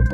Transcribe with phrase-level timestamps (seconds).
[0.00, 0.08] Olá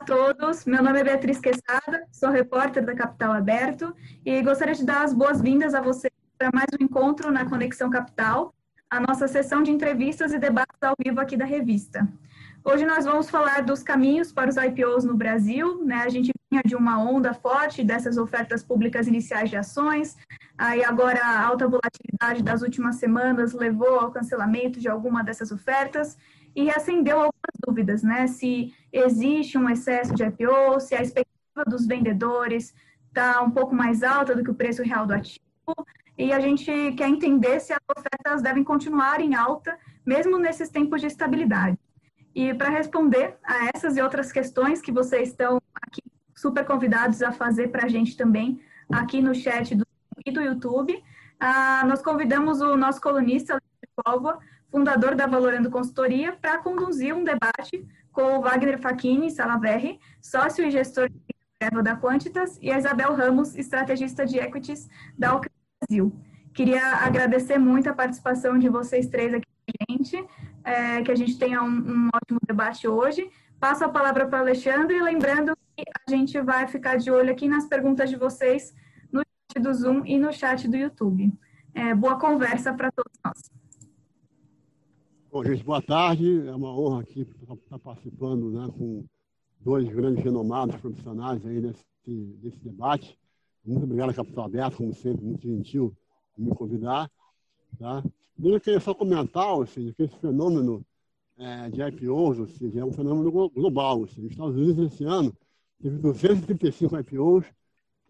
[0.00, 3.92] a todos, meu nome é Beatriz Quesada, sou repórter da Capital Aberto
[4.24, 8.54] e gostaria de dar as boas-vindas a vocês para mais um encontro na Conexão Capital,
[8.88, 12.08] a nossa sessão de entrevistas e debates ao vivo aqui da revista.
[12.64, 15.96] Hoje nós vamos falar dos caminhos para os IPOs no Brasil, né?
[15.96, 16.32] A gente
[16.62, 20.16] de uma onda forte dessas ofertas públicas iniciais de ações,
[20.56, 26.16] aí agora a alta volatilidade das últimas semanas levou ao cancelamento de alguma dessas ofertas
[26.54, 28.26] e acendeu algumas dúvidas, né?
[28.26, 32.74] Se existe um excesso de IPO, se a expectativa dos vendedores
[33.08, 35.44] está um pouco mais alta do que o preço real do ativo,
[36.16, 41.00] e a gente quer entender se as ofertas devem continuar em alta, mesmo nesses tempos
[41.00, 41.78] de estabilidade.
[42.34, 46.02] E para responder a essas e outras questões que vocês estão aqui
[46.44, 48.60] super convidados a fazer para a gente também,
[48.92, 49.86] aqui no chat do,
[50.26, 51.02] e do YouTube,
[51.40, 53.58] ah, nós convidamos o nosso colunista,
[54.04, 54.38] Póvoa,
[54.70, 60.70] fundador da Valorando Consultoria, para conduzir um debate com o Wagner Facchini Salaverri, sócio e
[60.70, 61.08] gestor
[61.82, 66.12] da Quantitas, e a Isabel Ramos, estrategista de equities da Alcântara Brasil.
[66.52, 70.26] Queria agradecer muito a participação de vocês três aqui com a gente,
[70.62, 73.30] é, que a gente tenha um, um, ótimo debate hoje.
[73.58, 77.66] Passo a palavra para o Alexandre, lembrando a gente vai ficar de olho aqui nas
[77.66, 78.74] perguntas de vocês
[79.10, 81.32] no chat do Zoom e no chat do YouTube.
[81.74, 83.50] É, boa conversa para todos nós.
[85.30, 86.46] Bom, gente, boa tarde.
[86.46, 89.04] É uma honra aqui estar participando né, com
[89.58, 93.18] dois grandes renomados profissionais aí desse, desse debate.
[93.64, 95.92] Muito obrigado, Capital Aberto, como sempre, muito gentil
[96.36, 97.10] de me convidar.
[97.78, 98.04] Tá?
[98.40, 100.84] Eu queria só comentar ou seja, que esse fenômeno
[101.36, 104.00] é, de IPOs ou seja, é um fenômeno global.
[104.00, 105.34] Ou seja, os Estados Unidos, esse ano,
[105.82, 107.44] teve 235 IPOs,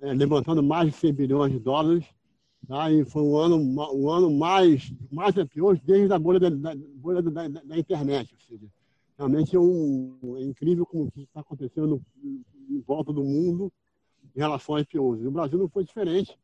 [0.01, 2.05] é, levantando mais de 100 bilhões de dólares.
[2.67, 2.91] Tá?
[2.91, 3.57] E foi um ano,
[3.93, 8.35] um ano mais, mais IPOs desde a bolha da, da, bolha da, da, da internet.
[8.35, 8.67] Ou seja,
[9.19, 13.73] realmente é, um, é incrível como está acontecendo em volta do mundo
[14.35, 15.21] em relação a IPOs.
[15.21, 16.37] E o Brasil não foi diferente.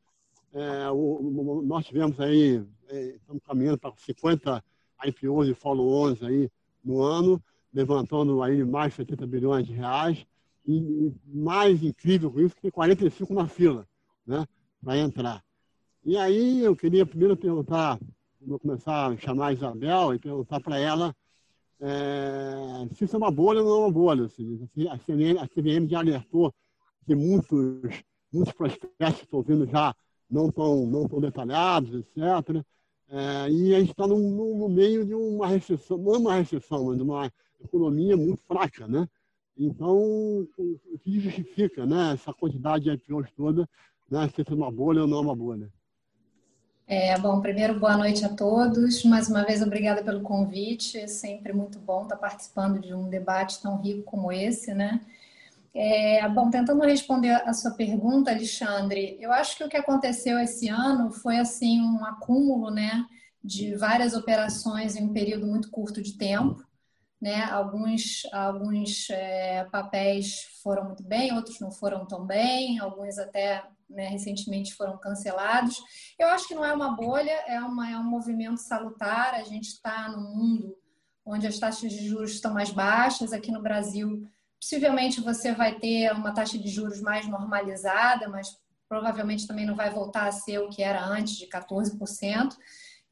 [0.53, 4.63] É, o, o, nós tivemos aí, é, estamos caminhando para 50
[5.07, 6.51] IPOs e follow-ons aí
[6.85, 7.43] no ano,
[7.73, 10.27] levantando aí mais de 70 bilhões de reais.
[10.73, 13.87] E, mais incrível com isso, tem 45 na fila,
[14.27, 14.47] né,
[14.83, 15.45] para entrar.
[16.05, 17.99] E aí eu queria primeiro perguntar,
[18.41, 21.15] vou começar a chamar a Isabel e perguntar para ela
[21.81, 24.25] é, se isso é uma bolha ou não é uma bolha.
[24.27, 26.55] Assim, a, CVM, a CVM já alertou
[27.07, 29.95] que muitos, muitos prospectos estão vindo já
[30.31, 32.65] não tão, não tão detalhados, etc.
[33.09, 36.85] É, e a gente está no, no, meio de uma recessão, não é uma recessão,
[36.85, 39.09] mas de uma economia muito fraca, né?
[39.63, 40.49] Então,
[41.03, 43.69] que justifica né, essa quantidade de IPOs toda,
[44.11, 45.71] né, se é uma bolha ou não é uma bolha?
[46.87, 49.05] É, bom, primeiro, boa noite a todos.
[49.05, 50.97] Mais uma vez, obrigada pelo convite.
[50.97, 54.99] É sempre muito bom estar participando de um debate tão rico como esse, né?
[55.75, 60.69] É, bom, tentando responder a sua pergunta, Alexandre, eu acho que o que aconteceu esse
[60.69, 63.07] ano foi assim um acúmulo, né,
[63.45, 66.67] de várias operações em um período muito curto de tempo,
[67.21, 67.45] né?
[67.45, 74.09] Alguns alguns é, papéis foram muito bem, outros não foram tão bem, alguns até né,
[74.09, 75.77] recentemente foram cancelados.
[76.19, 79.35] Eu acho que não é uma bolha, é, uma, é um movimento salutar.
[79.35, 80.77] A gente está num mundo
[81.25, 83.33] onde as taxas de juros estão mais baixas.
[83.33, 84.27] Aqui no Brasil,
[84.61, 89.89] Possivelmente você vai ter uma taxa de juros mais normalizada, mas provavelmente também não vai
[89.89, 92.55] voltar a ser o que era antes, de 14%.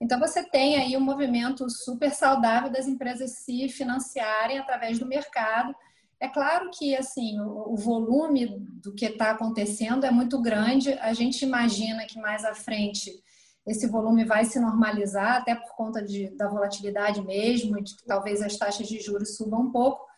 [0.00, 5.75] Então, você tem aí um movimento super saudável das empresas se financiarem através do mercado.
[6.20, 10.92] É claro que, assim, o, volume do que está acontecendo é muito grande.
[10.94, 13.12] A gente imagina que mais à frente
[13.66, 18.41] esse volume vai se normalizar, até por conta de, da volatilidade mesmo, de que talvez
[18.41, 20.08] as taxas de juros subam um pouco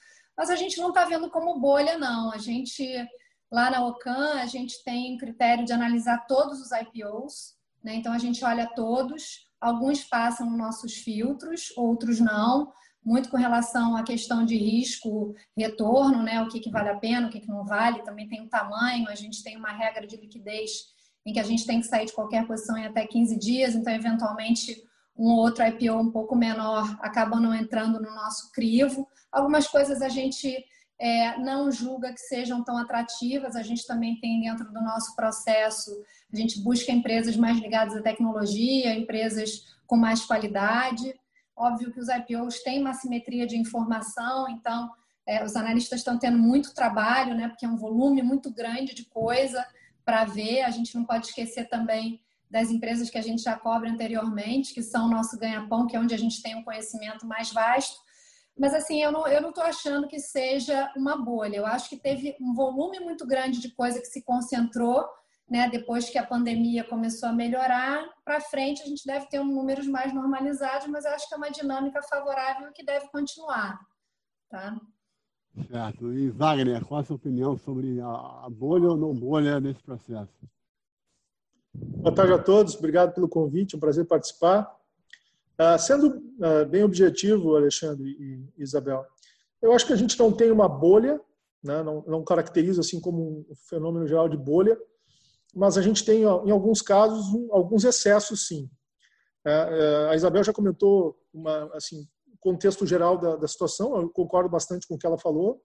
[0.40, 2.32] mas a gente não está vendo como bolha, não.
[2.32, 2.82] A gente,
[3.52, 7.96] lá na OCAN, a gente tem critério de analisar todos os IPOs, né?
[7.96, 12.72] então a gente olha todos, alguns passam nos nossos filtros, outros não,
[13.04, 16.42] muito com relação à questão de risco, retorno, né?
[16.42, 19.08] o que, que vale a pena, o que, que não vale, também tem o tamanho,
[19.08, 20.70] a gente tem uma regra de liquidez
[21.26, 23.92] em que a gente tem que sair de qualquer posição em até 15 dias, então,
[23.92, 24.82] eventualmente,
[25.16, 29.06] um outro IPO um pouco menor acaba não entrando no nosso crivo.
[29.30, 30.64] Algumas coisas a gente
[31.00, 35.91] é, não julga que sejam tão atrativas, a gente também tem dentro do nosso processo,
[36.31, 41.19] a gente busca empresas mais ligadas à tecnologia, empresas com mais qualidade.
[41.56, 44.91] Óbvio que os IPOs têm uma simetria de informação, então
[45.26, 49.06] é, os analistas estão tendo muito trabalho, né, porque é um volume muito grande de
[49.06, 49.67] coisa
[50.05, 50.62] para ver.
[50.62, 52.20] A gente não pode esquecer também
[52.50, 56.00] das empresas que a gente já cobre anteriormente, que são o nosso ganha-pão, que é
[56.00, 57.99] onde a gente tem um conhecimento mais vasto.
[58.58, 61.56] Mas assim, eu não eu não estou achando que seja uma bolha.
[61.56, 65.08] Eu acho que teve um volume muito grande de coisa que se concentrou,
[65.49, 65.69] né?
[65.69, 69.87] Depois que a pandemia começou a melhorar, para frente a gente deve ter um números
[69.87, 73.79] mais normalizados, mas eu acho que é uma dinâmica favorável que deve continuar,
[74.49, 74.79] tá?
[75.69, 76.12] Certo.
[76.12, 80.32] E Wagner, qual a sua opinião sobre a bolha ou não bolha nesse processo?
[81.75, 84.80] Boa tarde a todos, obrigado pelo convite, é um prazer participar.
[85.60, 89.04] Uh, sendo uh, bem objetivo, Alexandre e Isabel,
[89.60, 91.20] eu acho que a gente não tem uma bolha,
[91.62, 91.82] né?
[91.82, 94.74] não, não caracteriza assim como um fenômeno geral de bolha,
[95.54, 98.70] mas a gente tem, em alguns casos, um, alguns excessos, sim.
[99.46, 102.08] Uh, a Isabel já comentou uma, assim,
[102.38, 105.60] contexto geral da, da, situação, eu concordo bastante com o que ela falou.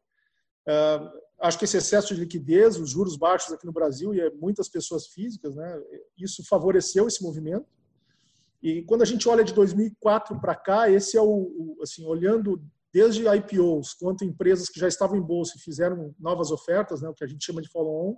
[1.39, 5.07] acho que esse excesso de liquidez, os juros baixos aqui no Brasil e muitas pessoas
[5.07, 5.81] físicas, né,
[6.17, 7.65] isso favoreceu esse movimento.
[8.65, 12.59] E quando a gente olha de 2004 para cá, esse é o, o, assim, olhando
[12.91, 17.13] desde IPOs quanto empresas que já estavam em bolsa e fizeram novas ofertas, né, o
[17.13, 18.17] que a gente chama de follow-on,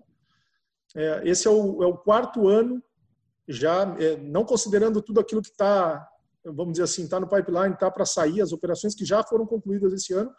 [0.96, 2.82] é, esse é o, é o, quarto ano
[3.46, 6.08] já, é, não considerando tudo aquilo que está,
[6.46, 9.92] vamos dizer assim, está no pipeline, está para sair, as operações que já foram concluídas
[9.92, 10.34] esse ano,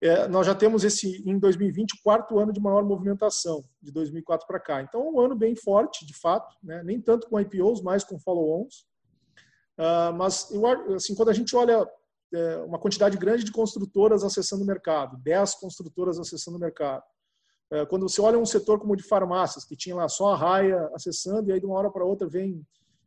[0.00, 4.46] é, nós já temos esse em 2020 o quarto ano de maior movimentação de 2004
[4.46, 4.80] para cá.
[4.80, 6.82] Então, um ano bem forte, de fato, né?
[6.82, 8.93] nem tanto com IPOs, mais com follow-ons.
[9.78, 11.86] Uh, mas eu, assim, quando a gente olha
[12.32, 17.02] é, uma quantidade grande de construtoras acessando o mercado, 10 construtoras acessando o mercado,
[17.70, 20.36] é, quando você olha um setor como o de farmácias, que tinha lá só a
[20.36, 22.64] raia acessando, e aí de uma hora para outra vem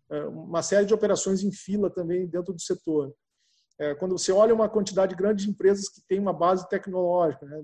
[0.10, 3.14] é, uma série de operações em fila também dentro do setor.
[3.80, 7.64] É, quando você olha uma quantidade grande de empresas que têm uma base tecnológica, né,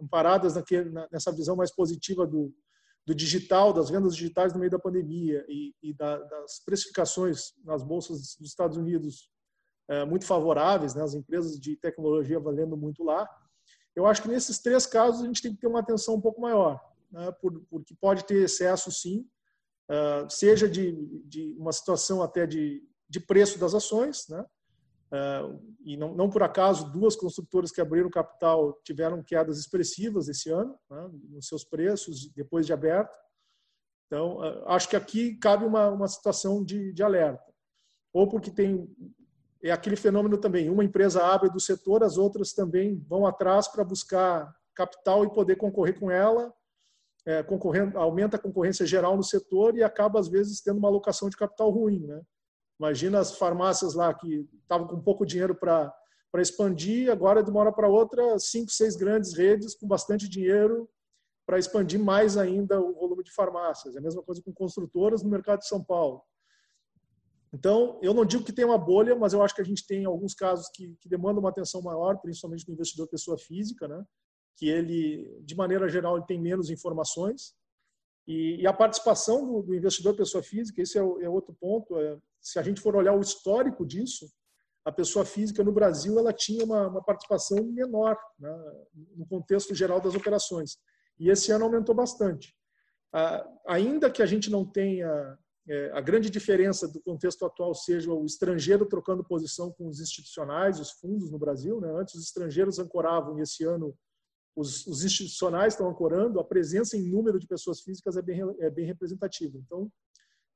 [0.00, 2.52] amparadas naquele, nessa visão mais positiva do,
[3.06, 7.82] do digital, das vendas digitais no meio da pandemia e, e da, das precificações nas
[7.82, 9.28] bolsas dos Estados Unidos
[9.88, 13.28] é, muito favoráveis, né, as empresas de tecnologia valendo muito lá,
[13.94, 16.40] eu acho que nesses três casos a gente tem que ter uma atenção um pouco
[16.40, 16.80] maior,
[17.10, 19.28] né, por, porque pode ter excesso sim,
[19.90, 20.92] uh, seja de,
[21.26, 24.44] de uma situação até de, de preço das ações, né,
[25.84, 30.78] e não, não, por acaso duas construtoras que abriram capital tiveram quedas expressivas esse ano
[30.90, 33.14] né, nos seus preços depois de aberto.
[34.06, 37.44] Então uh, acho que aqui cabe uma, uma situação de, de, alerta.
[38.12, 38.88] Ou porque tem
[39.62, 43.84] é aquele fenômeno também uma empresa abre do setor as outras também vão atrás para
[43.84, 46.52] buscar capital e poder concorrer com ela.
[47.26, 47.42] É,
[47.94, 51.70] aumenta a concorrência geral no setor e acaba às vezes tendo uma alocação de capital
[51.70, 52.20] ruim né
[52.78, 55.92] Imagina as farmácias lá que estavam com pouco dinheiro para
[56.36, 60.88] expandir, agora de uma hora para outra, cinco, seis grandes redes com bastante dinheiro
[61.46, 63.94] para expandir mais ainda o volume de farmácias.
[63.94, 66.22] É a mesma coisa com construtoras no mercado de São Paulo.
[67.52, 70.04] Então, eu não digo que tem uma bolha, mas eu acho que a gente tem
[70.04, 74.04] alguns casos que, que demandam uma atenção maior, principalmente do investidor pessoa física, né?
[74.56, 77.54] que ele, de maneira geral, ele tem menos informações.
[78.26, 82.18] E, e a participação do, do, investidor pessoa física, esse é, é outro ponto, é,
[82.44, 84.30] se a gente for olhar o histórico disso,
[84.84, 88.54] a pessoa física no Brasil ela tinha uma, uma participação menor né,
[89.16, 90.76] no contexto geral das operações.
[91.18, 92.54] E esse ano aumentou bastante.
[93.12, 98.12] Ah, ainda que a gente não tenha é, a grande diferença do contexto atual seja
[98.12, 101.80] o estrangeiro trocando posição com os institucionais, os fundos no Brasil.
[101.80, 101.90] Né?
[101.96, 103.96] Antes os estrangeiros ancoravam e esse ano
[104.54, 106.38] os, os, institucionais estão ancorando.
[106.38, 109.56] A presença em número de pessoas físicas é bem, é bem representativa.
[109.56, 109.90] Então,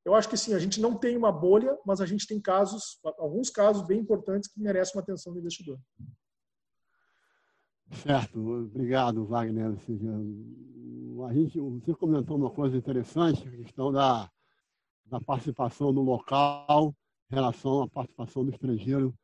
[0.09, 2.99] eu acho que sim, a gente não tem uma bolha, mas a gente tem casos,
[3.19, 5.79] alguns casos bem importantes que merecem uma atenção do investidor.
[7.93, 9.67] Certo, obrigado, Wagner.
[9.67, 14.31] A gente, você comentou uma coisa interessante, a questão da,
[15.05, 16.95] da participação no local
[17.31, 19.15] em relação à participação do estrangeiro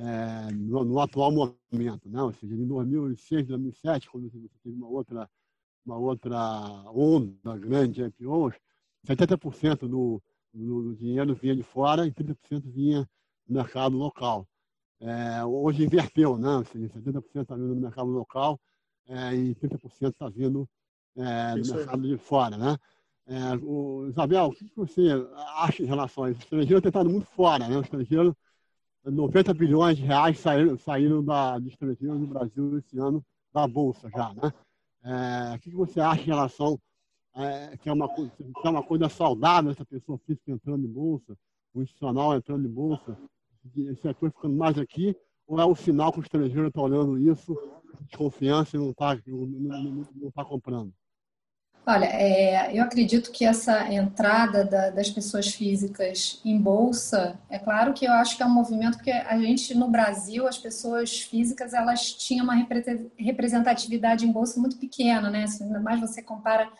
[0.00, 2.10] é, no, no, atual momento.
[2.10, 2.20] Né?
[2.20, 5.30] Ou seja, em 2006, 2007, quando você teve uma outra,
[5.86, 6.36] uma outra
[6.90, 8.54] onda grande de IPOs,
[9.06, 10.22] 70% do,
[10.52, 13.08] do, do, dinheiro vinha de fora e 30% vinha
[13.46, 14.46] do mercado local.
[15.00, 16.56] É, hoje inverteu, né?
[16.56, 18.60] Ou seja, 70% está vindo do mercado local
[19.08, 20.68] é, e 30% está vindo
[21.16, 22.76] é, do mercado de fora, né?
[23.26, 25.08] É, o, Isabel, o que você
[25.56, 26.40] acha em relação a isso?
[26.40, 27.76] O estrangeiro tem estado muito fora, né?
[27.76, 28.36] O estrangeiro,
[29.04, 34.08] 90 bilhões de reais saíram, saíram da, de estrangeiro no Brasil esse ano da Bolsa
[34.10, 34.52] já, né?
[35.04, 36.78] É, o que você acha em relação
[37.36, 41.36] é, que, é uma, que é uma coisa saudável essa pessoa física entrando em bolsa,
[41.74, 43.16] o institucional entrando em bolsa,
[43.76, 47.56] esse setor ficando mais aqui, ou é o sinal que o estrangeiro está olhando isso,
[48.02, 50.92] desconfiança e não está não, não, não tá comprando?
[51.84, 57.92] Olha, é, eu acredito que essa entrada da, das pessoas físicas em bolsa, é claro
[57.92, 61.74] que eu acho que é um movimento que a gente no Brasil, as pessoas físicas,
[61.74, 62.54] elas tinham uma
[63.18, 65.48] representatividade em bolsa muito pequena, né?
[65.48, 66.70] Se ainda mais você compara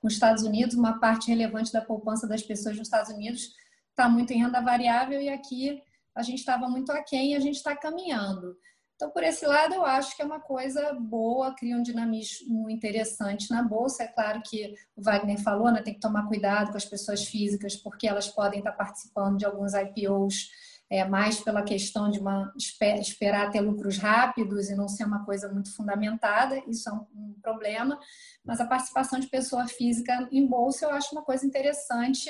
[0.00, 3.54] com os Estados Unidos, uma parte relevante da poupança das pessoas nos Estados Unidos
[3.90, 5.82] está muito em renda variável e aqui
[6.14, 8.56] a gente estava muito aquém e a gente está caminhando.
[8.96, 13.50] Então, por esse lado, eu acho que é uma coisa boa, cria um dinamismo interessante
[13.50, 14.02] na bolsa.
[14.02, 17.76] É claro que o Wagner falou, né, tem que tomar cuidado com as pessoas físicas,
[17.76, 20.50] porque elas podem estar participando de alguns IPOs
[20.90, 22.52] é, mais pela questão de uma,
[23.00, 27.98] esperar ter lucros rápidos e não ser uma coisa muito fundamentada, isso é um, problema.
[28.44, 32.28] Mas a participação de pessoa física em bolsa eu acho uma coisa interessante,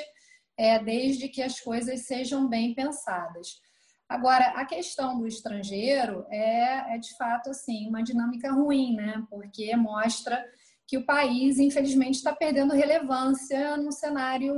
[0.57, 3.61] é, desde que as coisas sejam bem pensadas.
[4.07, 9.25] Agora, a questão do estrangeiro é, é de fato assim uma dinâmica ruim, né?
[9.31, 10.45] Porque mostra
[10.91, 14.53] que o país, infelizmente, está perdendo relevância no cenário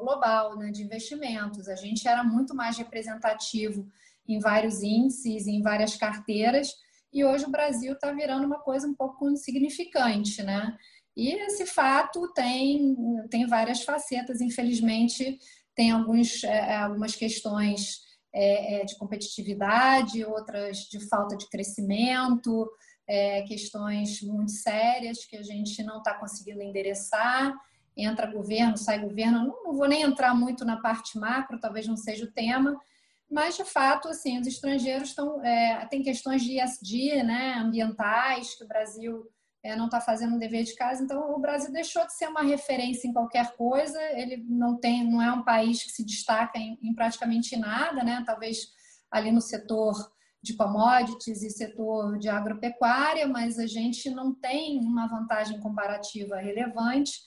[0.00, 1.68] global né, de investimentos.
[1.68, 3.86] A gente era muito mais representativo
[4.26, 6.72] em vários índices, em várias carteiras,
[7.12, 10.74] e hoje o Brasil está virando uma coisa um pouco insignificante, né?
[11.14, 12.96] E esse fato tem,
[13.28, 15.38] tem várias facetas, infelizmente,
[15.74, 18.00] tem alguns, é, algumas questões
[18.34, 22.66] é, é, de competitividade, outras de falta de crescimento,
[23.08, 27.54] é, questões muito sérias que a gente não está conseguindo endereçar.
[27.96, 29.38] Entra governo, sai governo.
[29.46, 32.78] Não, não vou nem entrar muito na parte macro, talvez não seja o tema,
[33.30, 35.44] mas de fato, assim, os estrangeiros estão.
[35.44, 39.28] É, tem questões de ESG, né, ambientais, que o Brasil
[39.62, 41.02] é, não está fazendo o dever de casa.
[41.02, 44.00] Então, o Brasil deixou de ser uma referência em qualquer coisa.
[44.12, 48.22] Ele não tem, não é um país que se destaca em, em praticamente nada, né?
[48.24, 48.68] Talvez
[49.10, 49.94] ali no setor
[50.42, 57.20] de commodities e setor de agropecuária, mas a gente não tem uma vantagem comparativa relevante.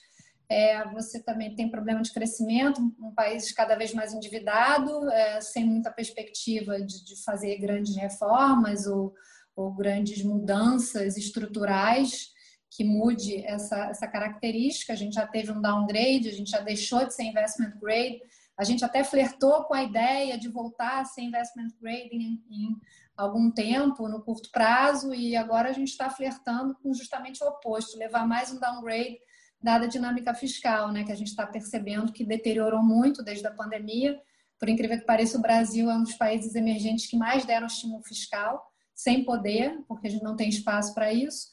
[0.48, 5.64] É, você também tem problema de crescimento, um país cada vez mais endividado, é, sem
[5.64, 9.14] muita perspectiva de, de fazer grandes reformas ou
[9.60, 12.30] ou grandes mudanças estruturais
[12.70, 14.92] que mude essa, essa característica.
[14.92, 18.20] A gente já teve um downgrade, a gente já deixou de ser investment grade,
[18.60, 22.76] a gente até flertou com a ideia de voltar a ser investment grade em, em
[23.16, 27.98] algum tempo, no curto prazo, e agora a gente está flertando com justamente o oposto,
[27.98, 29.18] levar mais um downgrade
[29.62, 33.50] dada a dinâmica fiscal, né, que a gente está percebendo que deteriorou muito desde a
[33.50, 34.20] pandemia.
[34.58, 38.02] Por incrível que pareça, o Brasil é um dos países emergentes que mais deram estímulo
[38.02, 41.48] fiscal sem poder, porque a gente não tem espaço para isso.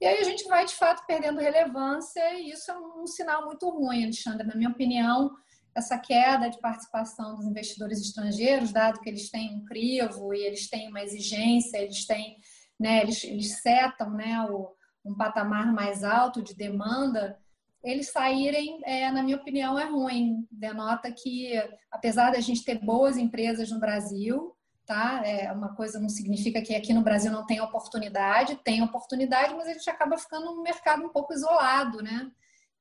[0.00, 3.68] E aí a gente vai, de fato, perdendo relevância, e isso é um, sinal muito
[3.68, 4.46] ruim, Alexandre.
[4.46, 5.32] Na minha opinião,
[5.74, 10.68] essa queda de participação dos investidores estrangeiros, dado que eles têm um crivo e eles
[10.68, 12.36] têm uma exigência, eles têm,
[12.78, 14.72] né, eles, eles setam né, o,
[15.04, 17.38] um patamar mais alto de demanda,
[17.82, 20.48] eles saírem, é, na minha opinião, é ruim.
[20.50, 21.52] Denota que,
[21.90, 25.22] apesar da gente ter boas empresas no Brasil, tá?
[25.24, 29.68] É uma coisa não significa que aqui no Brasil não tem oportunidade, tem oportunidade, mas
[29.68, 32.30] a gente acaba ficando num mercado um pouco isolado, né?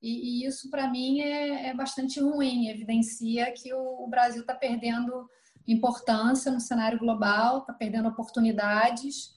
[0.04, 4.54] E, e isso para mim é, é, bastante ruim, evidencia que o, o Brasil está
[4.54, 5.30] perdendo
[5.66, 9.34] importância no cenário global, está perdendo oportunidades,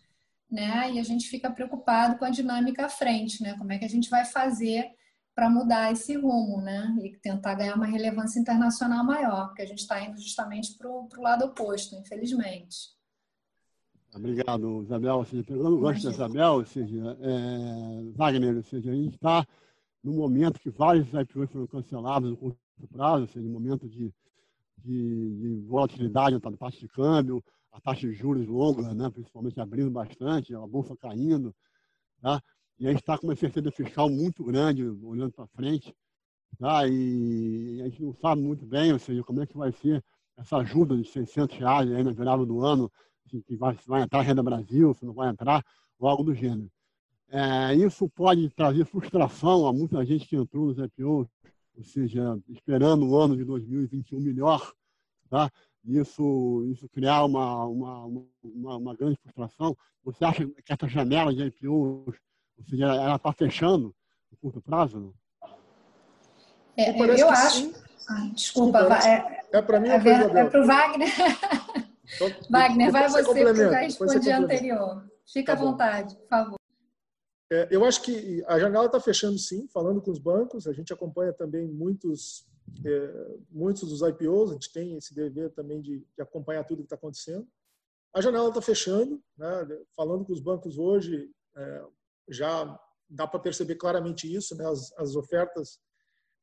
[0.51, 0.91] né?
[0.93, 3.57] E a gente fica preocupado com a dinâmica à frente, né?
[3.57, 4.91] Como é que a gente vai fazer
[5.37, 6.97] para mudar esse rumo, né?
[7.01, 11.09] E tentar ganhar uma relevância internacional maior, porque a gente está indo justamente para o
[11.19, 12.97] lado oposto, infelizmente.
[14.13, 15.17] Obrigado, Isabel.
[15.19, 19.15] Ou seja, pegando o gosto da Isabel, ou seja, é, Wagner, ou seja, a gente
[19.15, 19.47] está
[20.07, 22.59] no momento que vários IPOs foram cancelados no curto
[22.93, 24.15] prazo, ou seja, no momento de,
[24.79, 29.91] de, de volatilidade na parte de câmbio, a taxa de juros longa, né, principalmente abrindo
[29.91, 31.53] bastante, a bolsa caindo.
[32.23, 32.41] Tá?
[32.79, 35.93] E a gente está com uma incerteza fiscal muito grande, olhando para frente.
[36.57, 36.87] Tá?
[36.87, 40.05] E a gente não sabe muito bem, ou seja, como é que vai ser
[40.37, 42.91] essa ajuda de 600 reais aí na virada do ano,
[43.27, 45.65] se vai, se vai entrar Renda Brasil, se não vai entrar,
[45.99, 46.71] ou algo do gênero.
[47.29, 51.29] É, isso pode trazer frustração a muita gente que entrou nos IPOs,
[51.77, 54.73] ou seja, esperando o ano de 2021 melhor,
[55.29, 55.51] tá?
[55.85, 58.05] Isso, isso criar uma, uma,
[58.43, 59.77] uma, uma grande frustração.
[60.05, 62.17] Você acha que essa janela de IPOs
[62.59, 63.95] ou seja, ela está fechando
[64.31, 65.15] no curto prazo?
[66.77, 67.73] É, eu acho.
[68.09, 71.09] Ah, desculpa, é, é para mim é, é para o Wagner.
[72.15, 75.05] Então, Wagner, vai você, porque eu já respondi anterior.
[75.27, 76.66] Fica tá à vontade, por favor.
[77.51, 80.67] É, eu acho que a janela está fechando sim, falando com os bancos.
[80.67, 82.47] A gente acompanha também muitos,
[82.85, 86.87] é, muitos dos IPOs, a gente tem esse dever também de, de acompanhar tudo que
[86.87, 87.47] está acontecendo.
[88.13, 89.79] A janela está fechando, né?
[89.95, 91.85] falando com os bancos hoje, é,
[92.29, 94.67] já dá para perceber claramente isso, né?
[94.67, 95.79] As, as ofertas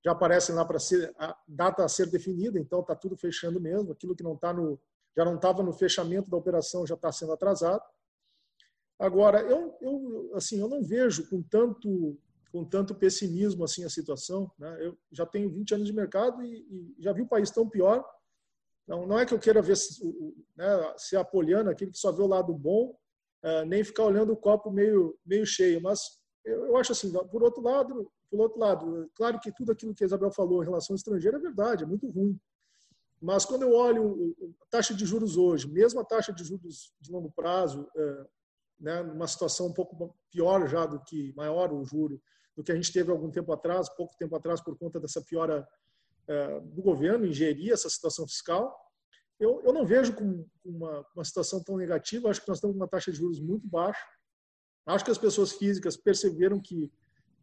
[0.05, 3.91] já aparecem lá para ser a data a ser definida, então está tudo fechando mesmo.
[3.91, 4.79] Aquilo que não tá no
[5.15, 7.83] já não estava no fechamento da operação já está sendo atrasado.
[9.03, 12.17] Agora, eu, eu assim eu não vejo com tanto
[12.53, 14.49] com tanto pessimismo assim a situação.
[14.57, 14.77] Né?
[14.79, 18.01] Eu já tenho 20 anos de mercado e, e já vi o país tão pior.
[18.87, 19.75] Não, não é que eu queira ver
[20.55, 22.95] né, ser apoliano, aquele que só vê o lado bom,
[23.43, 25.81] uh, nem ficar olhando o copo meio meio cheio.
[25.81, 29.93] Mas eu, eu acho assim, por outro lado, por outro lado, claro que tudo aquilo
[29.93, 32.39] que a Isabel falou em relação ao estrangeiro é verdade, é muito ruim.
[33.21, 37.11] Mas quando eu olho a taxa de juros hoje, mesmo a taxa de juros de
[37.11, 38.25] longo prazo, é,
[38.79, 42.21] né, numa situação um pouco pior já do que maior o juro,
[42.55, 45.67] do que a gente teve algum tempo atrás, pouco tempo atrás, por conta dessa piora
[46.27, 48.73] é, do governo em gerir essa situação fiscal.
[49.39, 52.29] Eu, eu não vejo com uma, uma situação tão negativa.
[52.29, 54.05] Acho que nós com uma taxa de juros muito baixa.
[54.85, 56.91] Acho que as pessoas físicas perceberam que,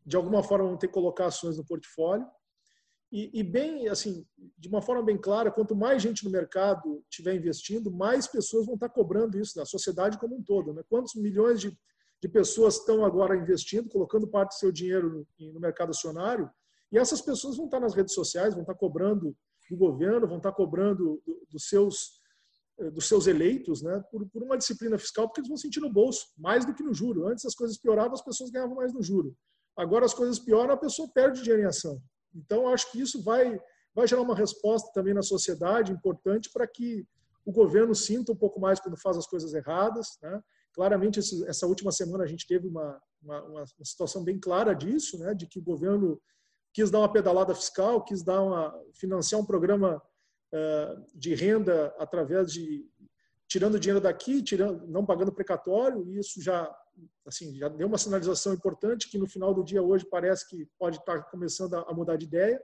[0.04, 2.26] de alguma forma, vão ter que colocar ações no portfólio.
[3.12, 4.24] E, e, bem, assim,
[4.56, 8.76] de uma forma bem clara, quanto mais gente no mercado estiver investindo, mais pessoas vão
[8.76, 10.72] estar cobrando isso da sociedade como um todo.
[10.72, 10.82] Né?
[10.88, 11.76] Quantos milhões de
[12.20, 16.50] de pessoas estão agora investindo, colocando parte do seu dinheiro no, no mercado acionário,
[16.92, 19.34] e essas pessoas vão estar nas redes sociais, vão estar cobrando
[19.70, 22.20] do governo, vão estar cobrando do, dos seus
[22.78, 25.90] eh, dos seus eleitos, né, por, por, uma disciplina fiscal, porque eles vão sentir no
[25.90, 27.28] bolso, mais do que no juro.
[27.28, 29.34] Antes as coisas pioravam, as pessoas ganhavam mais no juro.
[29.76, 32.02] Agora as coisas pioram, a pessoa perde dinheiro em ação.
[32.34, 33.60] Então, acho que isso vai,
[33.94, 37.06] vai gerar uma resposta também na sociedade importante para que
[37.44, 40.40] o governo sinta um pouco mais quando faz as coisas erradas, né?
[40.72, 41.18] Claramente,
[41.48, 45.46] essa última semana a gente teve uma, uma, uma situação bem clara disso, né, de
[45.46, 46.20] que o governo
[46.72, 50.00] quis dar uma pedalada fiscal, quis dar uma, financiar um programa
[50.54, 52.88] uh, de renda através de
[53.50, 56.72] tirando dinheiro daqui, tirando, não pagando precatório, e isso já
[57.26, 60.98] assim já deu uma sinalização importante que no final do dia hoje parece que pode
[60.98, 62.62] estar começando a, mudar de ideia.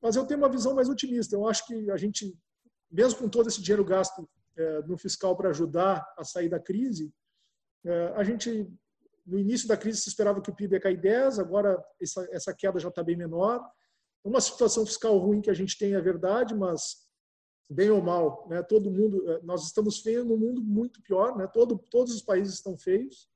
[0.00, 1.34] Mas eu tenho uma visão mais otimista.
[1.34, 2.38] Eu acho que a gente,
[2.88, 7.12] mesmo com todo esse dinheiro gasto é, no fiscal para ajudar a sair da crise,
[7.84, 8.70] é, a gente,
[9.26, 12.54] no início da crise, se esperava que o PIB ia cair 10, agora essa, essa
[12.54, 13.60] queda já está bem menor.
[14.22, 17.05] Uma situação fiscal ruim que a gente tem é verdade, mas
[17.68, 21.46] bem ou mal, né, todo mundo, é, nós estamos feios num mundo muito pior, né,
[21.46, 23.28] todo, todos os países estão feios.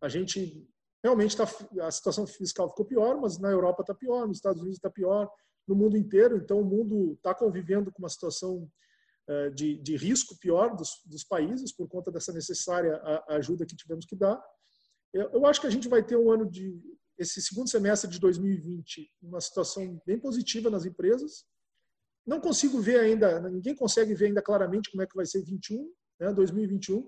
[0.00, 0.68] A gente
[1.02, 1.44] realmente tá,
[1.82, 5.30] a situação fiscal ficou pior, mas na Europa está pior, nos Estados Unidos está pior,
[5.66, 6.36] no mundo inteiro.
[6.36, 8.70] Então, o mundo está convivendo com uma situação
[9.28, 14.04] eh, de, de risco pior dos, dos, países por conta dessa necessária ajuda que tivemos
[14.04, 14.42] que dar.
[15.12, 16.78] Eu, eu acho que a gente vai ter um ano de
[17.16, 21.46] esse segundo semestre de 2020 uma situação bem positiva nas empresas.
[22.26, 25.90] Não consigo ver ainda, ninguém consegue ver ainda claramente como é que vai ser 21,
[26.20, 27.06] né, 2021,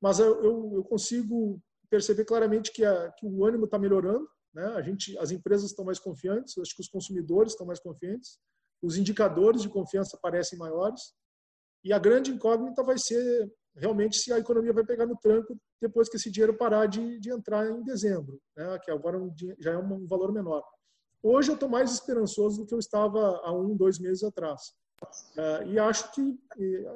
[0.00, 4.26] mas eu, eu, eu consigo perceber claramente que, a, que o ânimo está melhorando.
[4.54, 4.64] Né?
[4.64, 8.38] A gente, as empresas estão mais confiantes, acho que os consumidores estão mais confiantes,
[8.82, 11.12] os indicadores de confiança parecem maiores.
[11.84, 16.08] E a grande incógnita vai ser realmente se a economia vai pegar no tranco depois
[16.08, 18.78] que esse dinheiro parar de, de entrar em dezembro, né?
[18.80, 19.18] que agora
[19.58, 20.62] já é um valor menor.
[21.22, 24.72] Hoje eu estou mais esperançoso do que eu estava há um, dois meses atrás.
[25.36, 26.38] Uh, e acho que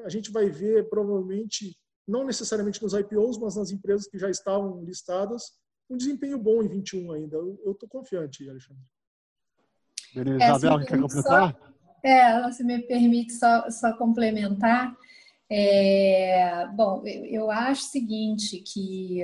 [0.05, 4.83] a gente vai ver, provavelmente, não necessariamente nos IPOs, mas nas empresas que já estavam
[4.85, 5.53] listadas,
[5.89, 7.37] um desempenho bom em 21 ainda.
[7.37, 8.83] Eu estou confiante, Alexandre.
[10.15, 11.53] Beleza, é, Isabel, quer completar?
[11.53, 11.67] Só...
[12.05, 14.97] É, se me permite só, só complementar.
[15.51, 19.23] É, bom, eu acho o seguinte, que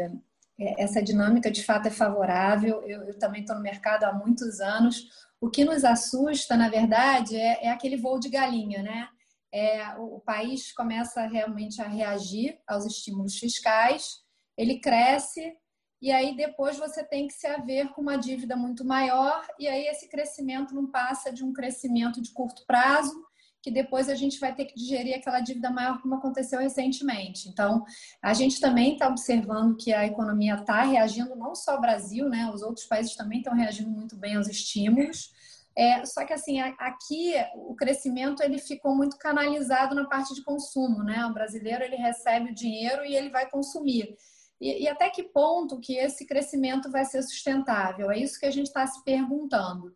[0.79, 2.83] essa dinâmica de fato é favorável.
[2.83, 5.09] Eu, eu também estou no mercado há muitos anos.
[5.41, 9.09] O que nos assusta, na verdade, é, é aquele voo de galinha, né?
[9.53, 14.21] É, o, o país começa realmente a reagir aos estímulos fiscais,
[14.57, 15.53] ele cresce,
[16.01, 19.87] e aí depois você tem que se haver com uma dívida muito maior, e aí
[19.87, 23.15] esse crescimento não passa de um crescimento de curto prazo,
[23.63, 27.49] que depois a gente vai ter que digerir aquela dívida maior, como aconteceu recentemente.
[27.49, 27.85] Então,
[28.21, 32.51] a gente também está observando que a economia está reagindo, não só o Brasil, né?
[32.53, 35.31] Os outros países também estão reagindo muito bem aos estímulos.
[35.75, 41.03] É, só que assim, aqui o crescimento ele ficou muito canalizado na parte de consumo,
[41.03, 41.25] né?
[41.25, 44.15] O brasileiro ele recebe o dinheiro e ele vai consumir.
[44.61, 48.11] E, e, até que ponto que esse crescimento vai ser sustentável?
[48.11, 49.93] É isso que a gente está se perguntando.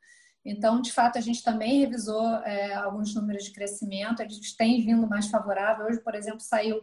[0.46, 5.08] Então, de fato, a gente também revisou é, alguns números de crescimento, eles têm vindo
[5.08, 5.86] mais favorável.
[5.86, 6.80] Hoje, por exemplo, saiu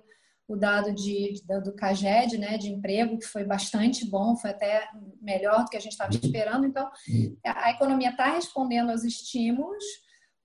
[0.47, 4.88] o dado de, do CAGED, né, de emprego, que foi bastante bom, foi até
[5.21, 6.65] melhor do que a gente estava esperando.
[6.65, 6.91] Então,
[7.45, 9.84] a economia está respondendo aos estímulos,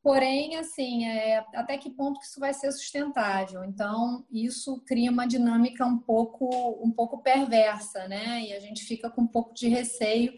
[0.01, 3.65] Porém, assim, é, até que ponto que isso vai ser sustentável?
[3.65, 6.49] Então, isso cria uma dinâmica um pouco,
[6.83, 8.43] um pouco perversa, né?
[8.43, 10.33] E a gente fica com um pouco de receio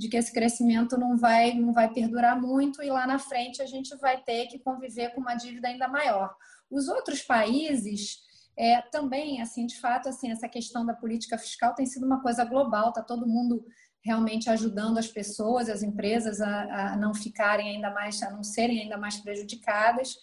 [0.00, 3.66] de que esse crescimento não vai, não vai perdurar muito e lá na frente a
[3.66, 6.34] gente vai ter que conviver com uma dívida ainda maior.
[6.70, 8.16] Os outros países
[8.56, 12.46] é, também, assim, de fato, assim, essa questão da política fiscal tem sido uma coisa
[12.46, 13.62] global, está todo mundo
[14.02, 18.80] realmente ajudando as pessoas, as empresas a, a não ficarem ainda mais, a não serem
[18.80, 20.16] ainda mais prejudicadas.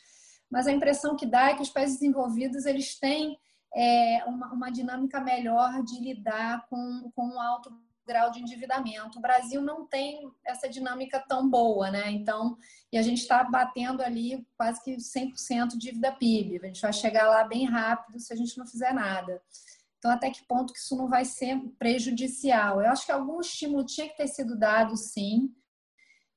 [0.50, 3.38] Mas a impressão que dá é que os países desenvolvidos eles têm
[3.76, 7.72] é, uma, uma dinâmica melhor de lidar com, com um alto
[8.08, 9.20] grau de endividamento.
[9.20, 12.10] O Brasil não tem essa dinâmica tão boa, né?
[12.10, 12.58] Então,
[12.92, 16.60] e a gente está batendo ali quase que 100% dívida PIB.
[16.64, 19.42] A gente vai chegar lá bem rápido se a gente não fizer nada.
[19.98, 22.82] Então, até que ponto que isso não vai ser prejudicial?
[22.82, 25.54] Eu acho que algum estímulo tinha que ter sido dado, sim,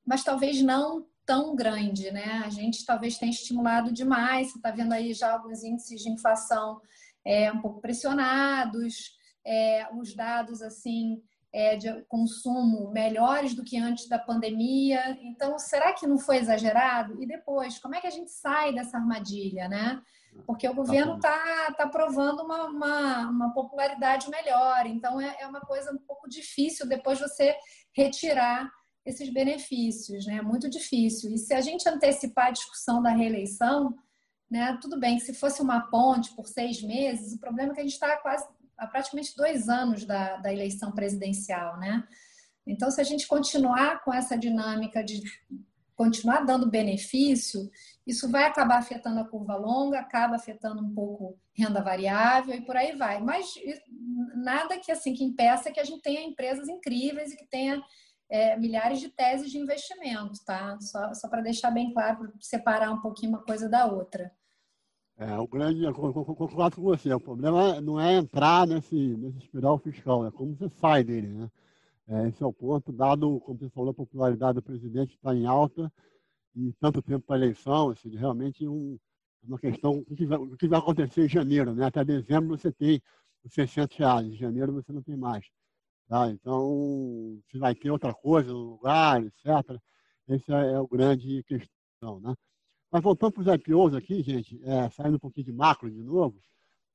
[0.05, 2.41] mas talvez não tão grande, né?
[2.43, 4.51] A gente talvez tenha estimulado demais.
[4.51, 6.81] Você está vendo aí já alguns índices de inflação
[7.23, 11.21] é, um pouco pressionados, é, os dados assim
[11.53, 15.17] é, de consumo melhores do que antes da pandemia.
[15.21, 17.21] Então, será que não foi exagerado?
[17.21, 20.01] E depois, como é que a gente sai dessa armadilha, né?
[20.45, 24.85] Porque o governo está tá provando uma, uma, uma, popularidade melhor.
[24.85, 27.55] Então, é, é uma coisa um pouco difícil depois você
[27.93, 28.71] retirar
[29.05, 30.41] esses benefícios, né?
[30.41, 31.31] Muito difícil.
[31.33, 33.93] E se a gente antecipar a discussão da reeleição,
[34.49, 34.77] né?
[34.81, 37.83] Tudo bem que se fosse uma ponte por seis meses, o problema é que a
[37.83, 38.45] gente está quase
[38.81, 42.03] há praticamente dois anos da, da eleição presidencial, né?
[42.65, 45.21] Então, se a gente continuar com essa dinâmica de
[45.95, 47.69] continuar dando benefício,
[48.07, 52.75] isso vai acabar afetando a curva longa, acaba afetando um pouco renda variável e por
[52.75, 53.21] aí vai.
[53.21, 53.53] Mas
[54.35, 57.79] nada que assim que impeça que a gente tenha empresas incríveis e que tenha
[58.31, 60.75] é, milhares de teses de investimento, tá?
[60.79, 64.31] Só, só para deixar bem claro, separar um pouquinho uma coisa da outra.
[65.21, 69.77] É, o grande, eu concordo com você, o problema não é entrar nesse, nesse espiral
[69.77, 71.51] fiscal, é como você sai dele, né?
[72.07, 75.45] É, esse é o ponto, dado, como você falou, a popularidade do presidente está em
[75.45, 75.93] alta
[76.55, 78.97] e tanto tempo para a eleição, assim, realmente um,
[79.43, 81.85] uma questão, o que, vai, o que vai acontecer em janeiro, né?
[81.85, 82.99] Até dezembro você tem
[83.43, 85.45] os 600 reais, em janeiro você não tem mais.
[86.07, 86.31] Tá?
[86.31, 89.79] Então, se vai ter outra coisa no lugar, etc.,
[90.27, 92.33] esse é, é o grande questão, né?
[92.91, 96.37] Mas voltando para os IPOs aqui, gente, é, saindo um pouquinho de macro de novo,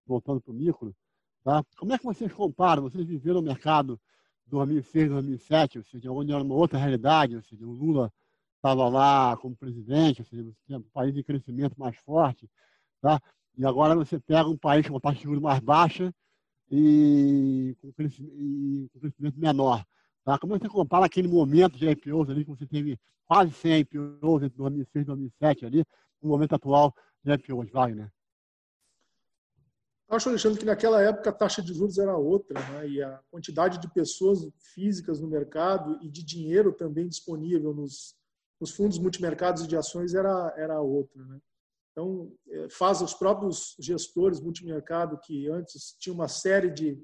[0.06, 0.94] voltando para o micro,
[1.42, 1.64] tá?
[1.78, 2.82] como é que vocês comparam?
[2.82, 3.98] Vocês viveram o mercado
[4.46, 8.12] 2006, 2007, ou seja, onde era uma outra realidade, ou seja, o Lula
[8.56, 12.48] estava lá como presidente, ou seja, você tinha um país em crescimento mais forte,
[13.00, 13.20] tá?
[13.56, 16.14] e agora você pega um país com uma taxa de juros mais baixa
[16.70, 19.84] e com crescimento menor.
[20.26, 20.36] Tá?
[20.40, 24.42] Como é você compara aquele momento de IPOs ali que você teve quase 100 IPOs
[24.42, 25.84] entre 2006 e 2007 ali,
[26.20, 28.12] no momento atual de IPOs, Wagner?
[30.08, 32.88] Acho, Alexandre, que naquela época a taxa de juros era outra, né?
[32.88, 38.16] e a quantidade de pessoas físicas no mercado e de dinheiro também disponível nos,
[38.60, 41.24] nos fundos multimercados e de ações era, era outra.
[41.24, 41.40] Né?
[41.92, 47.00] Então, é, faz os próprios gestores multimercado que antes tinham uma série de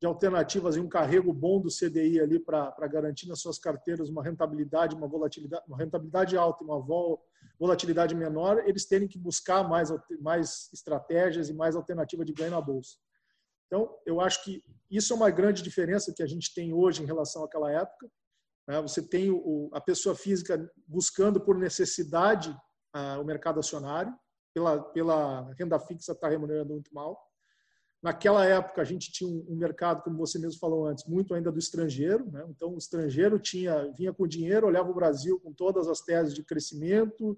[0.00, 4.22] de alternativas e um carrego bom do CDI ali para garantir nas suas carteiras uma
[4.22, 6.80] rentabilidade, uma volatilidade, uma rentabilidade alta e uma
[7.58, 12.60] volatilidade menor, eles terem que buscar mais, mais estratégias e mais alternativa de ganho na
[12.60, 12.96] bolsa.
[13.66, 17.06] Então, eu acho que isso é uma grande diferença que a gente tem hoje em
[17.06, 18.08] relação àquela época.
[18.68, 18.80] Né?
[18.80, 19.28] Você tem
[19.72, 22.56] a pessoa física buscando por necessidade
[23.20, 24.12] o mercado acionário,
[24.54, 27.27] pela, pela renda fixa está remunerando muito mal.
[28.00, 31.58] Naquela época, a gente tinha um mercado, como você mesmo falou antes, muito ainda do
[31.58, 32.30] estrangeiro.
[32.30, 32.44] Né?
[32.48, 36.44] Então, o estrangeiro tinha, vinha com dinheiro, olhava o Brasil com todas as teses de
[36.44, 37.36] crescimento,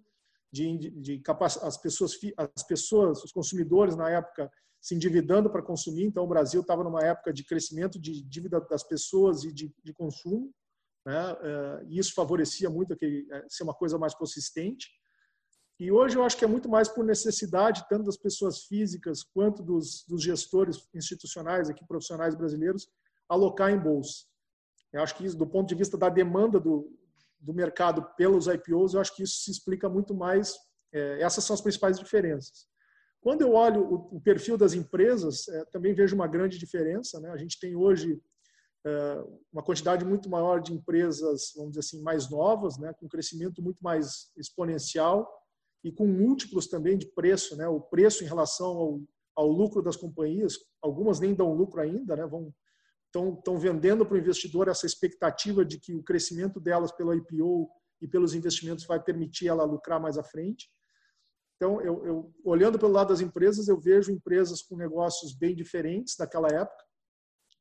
[0.52, 1.22] de, de, de
[1.62, 6.04] as pessoas, as pessoas, os consumidores na época se endividando para consumir.
[6.04, 9.92] Então, o Brasil estava numa época de crescimento de dívida das pessoas e de, de
[9.92, 10.52] consumo.
[11.06, 11.36] Né?
[11.42, 14.90] Eh, e isso favorecia muito aquele, eh, ser uma coisa mais consistente.
[15.80, 19.62] E hoje eu acho que é muito mais por necessidade, tanto das pessoas físicas quanto
[19.62, 22.86] dos, dos gestores institucionais, aqui profissionais brasileiros,
[23.26, 24.26] alocar em bolsa.
[24.92, 26.94] Eu acho que isso, do ponto de vista da demanda do,
[27.40, 30.54] do mercado pelos IPOs, eu acho que isso se explica muito mais.
[30.92, 32.68] É, essas são as principais diferenças.
[33.18, 37.18] Quando eu olho o, o perfil das empresas, é, também vejo uma grande diferença.
[37.20, 37.30] Né?
[37.30, 38.20] A gente tem hoje
[38.84, 42.92] é, uma quantidade muito maior de empresas, vamos dizer assim, mais novas, né?
[43.00, 45.39] com crescimento muito mais exponencial
[45.82, 47.68] e com múltiplos também de preço, né?
[47.68, 49.00] O preço em relação ao,
[49.36, 52.26] ao lucro das companhias, algumas nem dão lucro ainda, né?
[52.26, 52.54] Vão
[53.12, 57.68] estão, vendendo para o investidor essa expectativa de que o crescimento delas pelo IPO
[58.00, 60.70] e pelos investimentos vai permitir ela lucrar mais à frente.
[61.56, 66.16] Então, eu, eu, olhando pelo lado das empresas, eu vejo empresas com negócios bem diferentes
[66.16, 66.84] daquela época,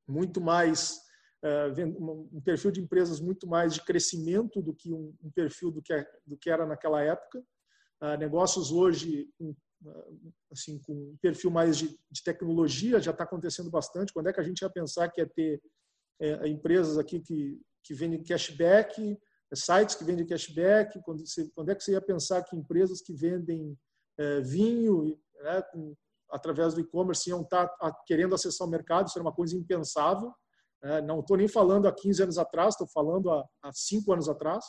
[0.07, 0.99] muito mais
[1.41, 6.49] um perfil de empresas muito mais de crescimento do que um, perfil é, do que
[6.49, 7.41] era naquela época.
[8.17, 9.27] Negócios hoje
[10.51, 14.13] assim com um perfil mais de, de tecnologia já está acontecendo bastante.
[14.13, 15.61] Quando é que a gente ia pensar que ia ter
[16.19, 19.17] é, empresas aqui que, que vendem cashback,
[19.53, 20.99] sites que vendem cashback?
[21.03, 23.77] Quando, você, quando é que você ia pensar que empresas que vendem
[24.17, 25.95] é, vinho né, com,
[26.29, 29.07] através do e-commerce iam estar tá, querendo acessar o mercado?
[29.07, 30.33] Isso era uma coisa impensável.
[30.81, 31.01] Né?
[31.01, 34.65] Não estou nem falando há 15 anos atrás, estou falando há, há 5 anos atrás.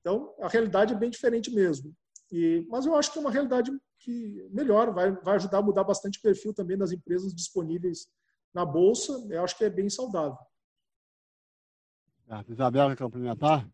[0.00, 1.94] Então, a realidade é bem diferente mesmo.
[2.32, 5.84] E, mas eu acho que é uma realidade que melhor, vai, vai ajudar a mudar
[5.84, 8.08] bastante o perfil também das empresas disponíveis
[8.54, 9.12] na Bolsa.
[9.28, 10.38] Eu acho que é bem saudável.
[12.28, 13.68] Ah, Isabel, quer complementar?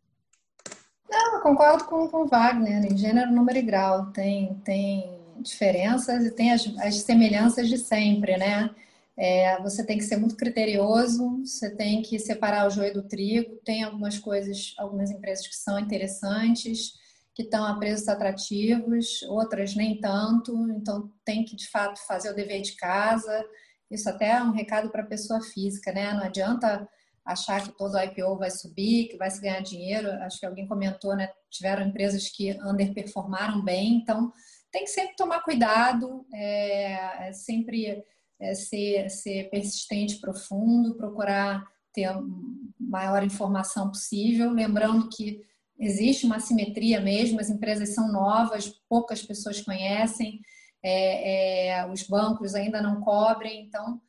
[1.09, 4.11] Não, eu concordo com, com o Wagner, em gênero, número e grau.
[4.11, 8.75] Tem, tem diferenças e tem as, as semelhanças de sempre, né?
[9.17, 13.57] É, você tem que ser muito criterioso, você tem que separar o joio do trigo.
[13.65, 16.95] Tem algumas coisas, algumas empresas que são interessantes,
[17.39, 22.35] que estão a preços atrativos, outras nem tanto, então tem que de fato fazer o
[22.35, 23.45] dever de casa.
[23.89, 26.13] Isso até é um recado para a pessoa física, né?
[26.15, 26.89] Não adianta
[27.25, 30.11] achar que todo IPO vai subir, que vai se ganhar dinheiro.
[30.25, 31.31] Acho que alguém comentou, né?
[31.49, 34.33] Tiveram empresas que underperformaram bem, então
[34.73, 38.03] tem que sempre tomar cuidado, é, é sempre
[38.41, 42.21] é, ser, ser persistente, profundo, procurar ter a
[42.81, 45.41] maior informação possível, lembrando que
[45.79, 50.41] existe uma assimetria mesmo, as empresas são novas, poucas pessoas conhecem,
[50.83, 54.01] é, é, os bancos ainda não cobrem, então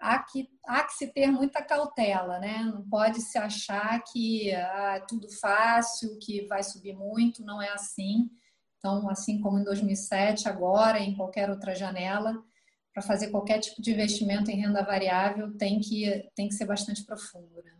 [0.00, 2.62] há que, há que se ter muita cautela, né?
[2.64, 7.68] Não pode se achar que ah, é tudo fácil, que vai subir muito, não é
[7.68, 8.30] assim.
[8.78, 12.34] Então, assim como em 2007, agora, em qualquer outra janela,
[12.94, 17.04] para fazer qualquer tipo de investimento em renda variável, tem que, tem que ser bastante
[17.04, 17.62] profundo.
[17.62, 17.72] Né?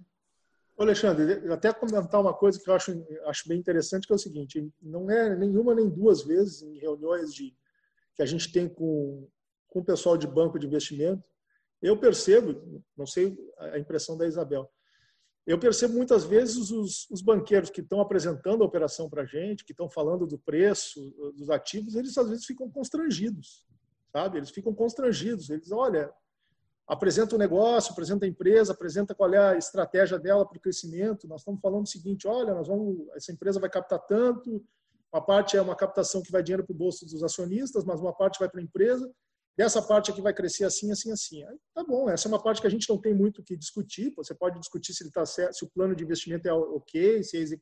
[0.83, 4.73] Alexandre, até comentar uma coisa que eu acho, acho bem interessante, que é o seguinte,
[4.81, 7.55] não é nenhuma nem duas vezes em reuniões de,
[8.15, 9.29] que a gente tem com,
[9.69, 11.23] com o pessoal de banco de investimento,
[11.83, 14.71] eu percebo, não sei a impressão da Isabel,
[15.47, 19.65] eu percebo muitas vezes os, os banqueiros que estão apresentando a operação para a gente,
[19.65, 23.67] que estão falando do preço dos ativos, eles às vezes ficam constrangidos,
[24.13, 24.39] sabe?
[24.39, 25.51] Eles ficam constrangidos.
[25.51, 26.13] Eles, olha,
[26.91, 31.29] apresenta o negócio, apresenta a empresa, apresenta qual é a estratégia dela para o crescimento.
[31.29, 34.63] Nós estamos falando o seguinte: olha, nós vamos, essa empresa vai captar tanto,
[35.13, 38.13] uma parte é uma captação que vai dinheiro para o bolso dos acionistas, mas uma
[38.13, 39.09] parte vai para a empresa.
[39.57, 41.45] Dessa parte aqui vai crescer assim, assim, assim.
[41.45, 43.57] Aí, tá bom, essa é uma parte que a gente não tem muito o que
[43.57, 44.13] discutir.
[44.17, 47.37] Você pode discutir se ele está certo, se o plano de investimento é ok, se
[47.43, 47.57] é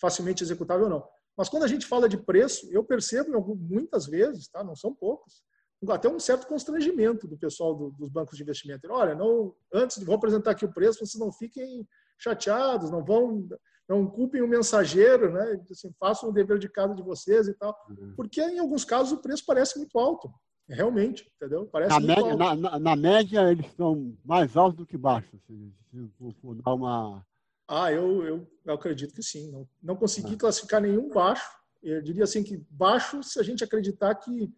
[0.00, 1.08] facilmente executável ou não.
[1.36, 4.62] Mas quando a gente fala de preço, eu percebo muitas vezes, tá?
[4.62, 5.42] Não são poucos,
[5.90, 8.86] até um certo constrangimento do pessoal do, dos bancos de investimento.
[8.90, 11.86] Olha, não, antes de vou apresentar aqui o preço, vocês não fiquem
[12.18, 13.48] chateados, não vão,
[13.88, 15.60] não culpem o mensageiro, né?
[15.70, 18.14] Assim, façam o dever de casa de vocês e tal, uhum.
[18.16, 20.30] porque em alguns casos o preço parece muito alto,
[20.68, 21.66] realmente, entendeu?
[21.66, 25.74] Parece na média, na, na, na, média eles são mais altos do que baixos, se,
[25.90, 27.24] se for dar uma
[27.68, 29.50] ah, eu, eu, eu, acredito que sim.
[29.50, 30.38] Não, não consegui ah.
[30.38, 31.48] classificar nenhum baixo.
[31.82, 34.52] Eu diria assim que baixo se a gente acreditar que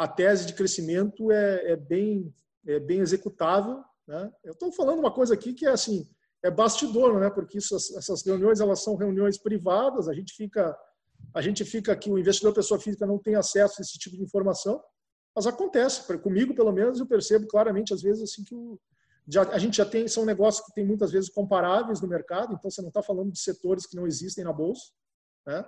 [0.00, 2.34] a tese de crescimento é, é bem,
[2.66, 3.84] é bem executável.
[4.08, 4.32] Né?
[4.42, 6.08] Eu estou falando uma coisa aqui que é assim,
[6.42, 7.28] é bastidor, né?
[7.28, 10.74] porque isso, essas reuniões elas são reuniões privadas, a gente fica
[11.34, 14.22] a gente fica aqui, o investidor pessoa física não tem acesso a esse tipo de
[14.22, 14.82] informação,
[15.36, 18.80] mas acontece, comigo pelo menos eu percebo claramente às vezes assim que o,
[19.28, 22.70] já, a gente já tem, são negócios que tem muitas vezes comparáveis no mercado, então
[22.70, 24.90] você não está falando de setores que não existem na bolsa,
[25.46, 25.62] né?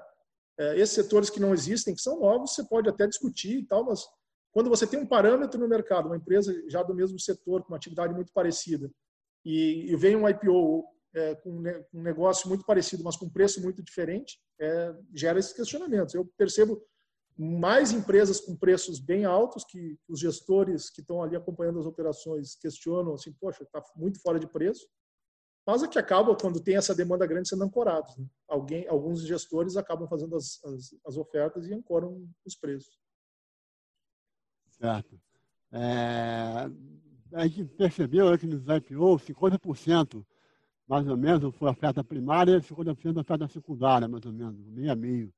[0.59, 3.85] É, esses setores que não existem, que são novos, você pode até discutir e tal,
[3.85, 4.07] mas
[4.53, 7.77] quando você tem um parâmetro no mercado, uma empresa já do mesmo setor, com uma
[7.77, 8.91] atividade muito parecida,
[9.45, 10.85] e, vem um IPO
[11.15, 16.15] é, com um negócio muito parecido, mas com preço muito diferente, é, gera esses questionamentos.
[16.15, 16.81] Eu percebo
[17.37, 22.55] mais empresas com preços bem altos que os gestores que estão ali acompanhando as operações
[22.55, 24.87] questionam assim, poxa, está muito fora de preço.
[25.67, 28.17] Mas é que acaba, quando tem essa demanda grande, sendo ancorados.
[28.17, 28.27] Né?
[28.49, 33.02] Alguém, alguns gestores acabam fazendo as, as, as ofertas e ancoram os preços.
[34.83, 35.17] Certo.
[35.71, 36.69] É,
[37.35, 40.27] a gente percebeu que nos IPO, 50%
[40.89, 44.97] mais ou menos foi oferta primária e 50% oferta secundária, mais ou menos, meio a
[44.97, 45.33] meio.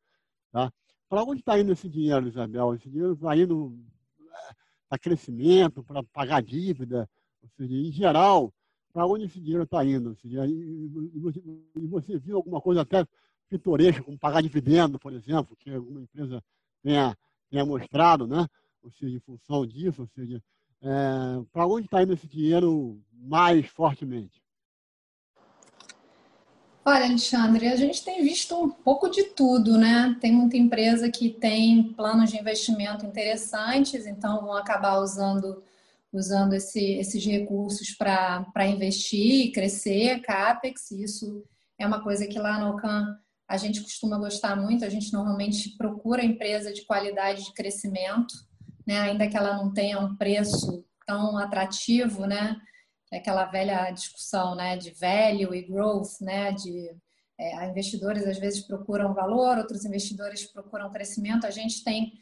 [0.50, 0.72] Tá?
[1.10, 2.74] Para onde está indo esse dinheiro, Isabel?
[2.74, 3.78] Esse dinheiro está indo
[4.22, 4.54] é,
[4.88, 7.06] para crescimento, para pagar dívida,
[7.42, 8.50] ou seja, em geral,
[8.94, 10.16] para onde esse dinheiro está indo?
[10.16, 10.88] Seja, e,
[11.86, 13.06] você, viu alguma coisa até
[13.50, 16.42] pitoresca, como pagar dividendo, por exemplo, que alguma empresa
[16.82, 17.14] tenha,
[17.50, 18.48] tenha mostrado, né?
[18.84, 20.42] Ou seja, em função disso, ou seja,
[20.82, 24.44] é, para onde está indo esse dinheiro mais fortemente?
[26.86, 30.14] Olha, Alexandre, a gente tem visto um pouco de tudo, né?
[30.20, 35.62] Tem muita empresa que tem planos de investimento interessantes, então vão acabar usando,
[36.12, 40.90] usando esse, esses recursos para investir, crescer, CAPEX.
[40.90, 41.42] Isso
[41.78, 43.18] é uma coisa que lá no OCAN
[43.48, 48.34] a gente costuma gostar muito, a gente normalmente procura empresa de qualidade de crescimento,
[48.86, 49.00] né?
[49.00, 52.56] ainda que ela não tenha um preço tão atrativo, né?
[53.12, 56.90] É aquela velha discussão, né, de value e growth, né, de
[57.38, 61.46] é, investidores às vezes procuram valor, outros investidores procuram crescimento.
[61.46, 62.12] A gente tem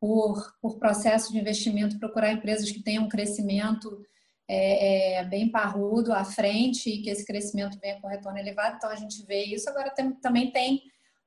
[0.00, 4.04] por, por processo de investimento procurar empresas que tenham um crescimento
[4.48, 8.76] é, é, bem parrudo à frente e que esse crescimento venha com retorno elevado.
[8.76, 9.70] Então a gente vê isso.
[9.70, 10.82] Agora tem, também tem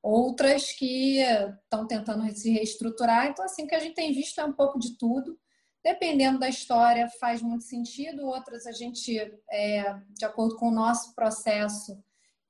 [0.05, 3.25] outras que estão tentando se reestruturar.
[3.27, 5.37] Então assim o que a gente tem visto é um pouco de tudo.
[5.83, 9.17] Dependendo da história, faz muito sentido, outras a gente,
[9.51, 11.97] é, de acordo com o nosso processo,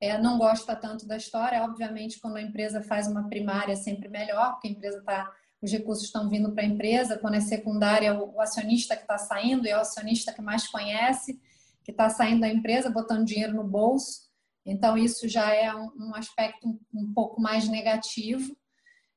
[0.01, 1.63] é, não gosta tanto da história.
[1.63, 5.71] Obviamente, quando a empresa faz uma primária, é sempre melhor, porque a empresa está, os
[5.71, 7.17] recursos estão vindo para a empresa.
[7.17, 11.39] Quando é secundária, o, acionista que está saindo é o acionista que mais conhece,
[11.83, 14.24] que está saindo da empresa, botando dinheiro no bolso.
[14.65, 18.55] Então, isso já é um, aspecto um, um pouco mais negativo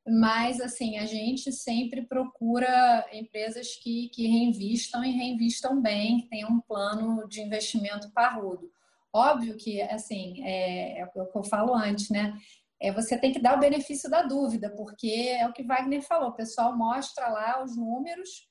[0.09, 6.51] mas assim a gente sempre procura empresas que, que reinvistam e reinvistam bem, que tenham
[6.51, 8.71] um plano de investimento parrudo.
[9.13, 12.35] Óbvio que assim é, é o que eu falo antes, né?
[12.81, 16.31] É, você tem que dar o benefício da dúvida, porque é o que Wagner falou,
[16.31, 18.49] o pessoal mostra lá os números,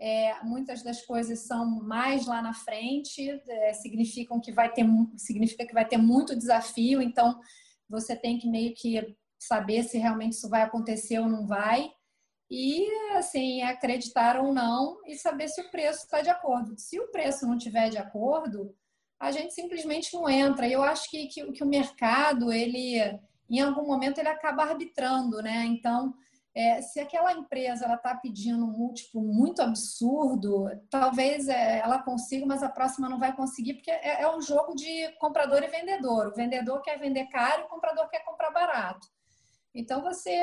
[0.00, 4.86] é, muitas das coisas são mais lá na frente, é, significam que vai ter,
[5.18, 7.38] significa que vai ter muito desafio, então
[7.86, 11.92] você tem que meio que saber se realmente isso vai acontecer ou não vai.
[12.50, 16.74] E, assim, acreditar ou não e saber se o preço está de acordo.
[16.78, 18.74] Se o preço não tiver de acordo,
[19.20, 20.66] a gente simplesmente não entra.
[20.66, 22.98] E eu acho que, que, que o mercado, ele,
[23.48, 25.64] em algum momento, ele acaba arbitrando, né?
[25.66, 26.12] Então,
[26.54, 32.44] é, se aquela empresa ela está pedindo um múltiplo muito absurdo, talvez é, ela consiga,
[32.44, 36.28] mas a próxima não vai conseguir, porque é, é um jogo de comprador e vendedor.
[36.28, 39.06] O vendedor quer vender caro, o comprador quer comprar barato.
[39.72, 40.36] Então, você,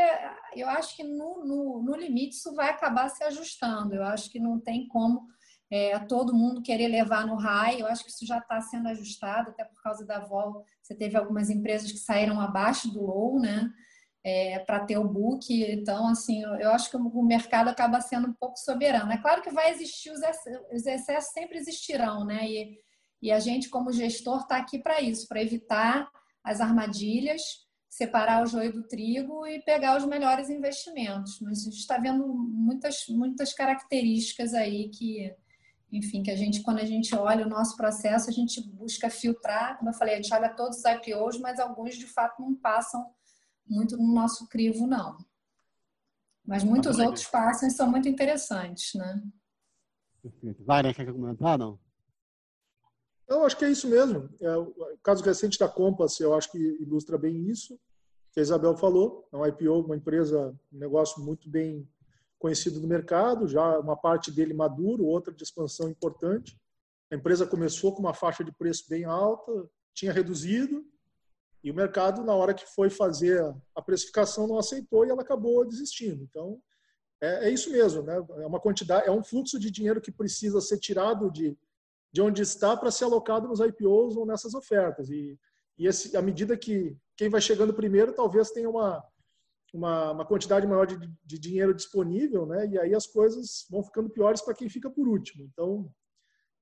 [0.56, 3.93] eu acho que no, no, no, limite isso vai acabar se ajustando.
[3.93, 5.28] Eu acho que não tem como
[5.70, 7.82] é, todo mundo querer levar no high.
[7.82, 10.63] Eu acho que isso já está sendo ajustado, até por causa da vol.
[10.82, 13.70] Você teve algumas empresas que saíram abaixo do low, né?
[14.29, 15.47] É, para ter o book.
[15.49, 19.11] Então, assim, eu acho que o mercado acaba sendo um pouco soberano.
[19.11, 22.45] É claro que vai existir os excessos, os excessos sempre existirão, né?
[22.45, 22.77] E,
[23.21, 26.09] e a gente, como gestor, está aqui para isso, para evitar
[26.43, 31.39] as armadilhas separar o joio do trigo e pegar os melhores investimentos.
[31.41, 35.33] Mas a gente está vendo muitas, muitas características aí que,
[35.91, 39.77] enfim, que a gente, quando a gente olha o nosso processo, a gente busca filtrar.
[39.77, 43.03] Como eu falei, a gente olha todos os IPOs, mas alguns de fato não passam
[43.69, 45.17] muito no nosso crivo, não.
[46.45, 49.21] Mas muitos outros passam e são muito interessantes, né?
[50.84, 50.93] Né?
[50.93, 51.80] Quer comentar, não?
[53.27, 54.30] Eu acho que é isso mesmo.
[54.39, 57.77] É, o caso recente da Compass, eu acho que ilustra bem isso
[58.32, 59.27] que a Isabel falou.
[59.34, 61.89] É um IPO, uma empresa, um negócio muito bem
[62.39, 66.56] conhecido no mercado, já uma parte dele maduro, outra de expansão importante.
[67.12, 69.51] A empresa começou com uma faixa de preço bem alta,
[69.93, 70.86] tinha reduzido,
[71.63, 73.43] e o mercado, na hora que foi fazer
[73.76, 76.24] a precificação, não aceitou e ela acabou desistindo.
[76.24, 76.62] Então,
[77.22, 78.15] é, é isso mesmo, né?
[78.15, 81.58] É uma quantidade, é um fluxo de dinheiro que precisa ser tirado de
[82.12, 85.10] de onde está para ser alocado nos IPOs ou nessas ofertas.
[85.10, 85.38] E,
[85.78, 89.04] e esse, à medida que quem vai chegando primeiro talvez tenha uma,
[89.74, 92.67] uma, uma quantidade maior de, de, dinheiro disponível, né?
[92.67, 95.43] e aí as coisas vão ficando piores para quem fica por último.
[95.43, 95.91] Então,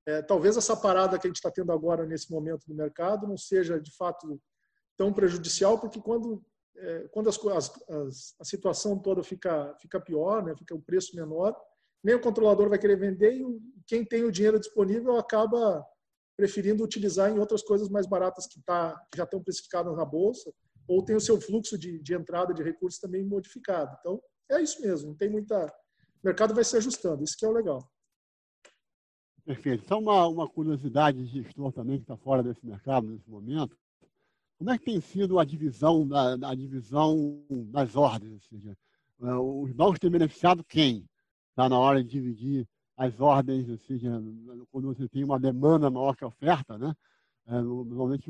[0.06, 3.38] é, talvez essa parada que a gente está tendo agora nesse momento do mercado não
[3.38, 4.40] seja de fato
[4.98, 6.44] tão prejudicial, porque quando,
[6.76, 7.40] é, quando as,
[7.90, 10.56] as, a situação toda fica, fica pior, né?
[10.56, 11.56] fica o um preço menor,
[12.04, 13.44] nem o controlador vai querer vender e
[13.88, 15.86] quem tem o dinheiro disponível acaba
[16.38, 20.52] preferindo utilizar em outras coisas mais baratas que, tá, que já estão precificadas na bolsa
[20.88, 23.96] ou tem o seu fluxo de, de entrada de recursos também modificado.
[24.00, 25.66] Então, é isso mesmo, não tem muita...
[25.66, 27.90] O mercado vai se ajustando, isso que é o legal.
[29.46, 29.88] Perfeito.
[29.88, 33.78] Só uma, uma curiosidade de gestor também que está fora desse mercado nesse momento.
[34.58, 38.34] Como é que tem sido a divisão, da, a divisão das ordens?
[38.34, 38.78] Ou seja,
[39.22, 41.06] é, os bancos têm beneficiado quem?
[41.56, 44.12] está na hora de dividir as ordens, ou seja,
[44.72, 46.94] quando você tem uma demanda maior que a oferta, né?
[47.48, 48.30] É, normalmente,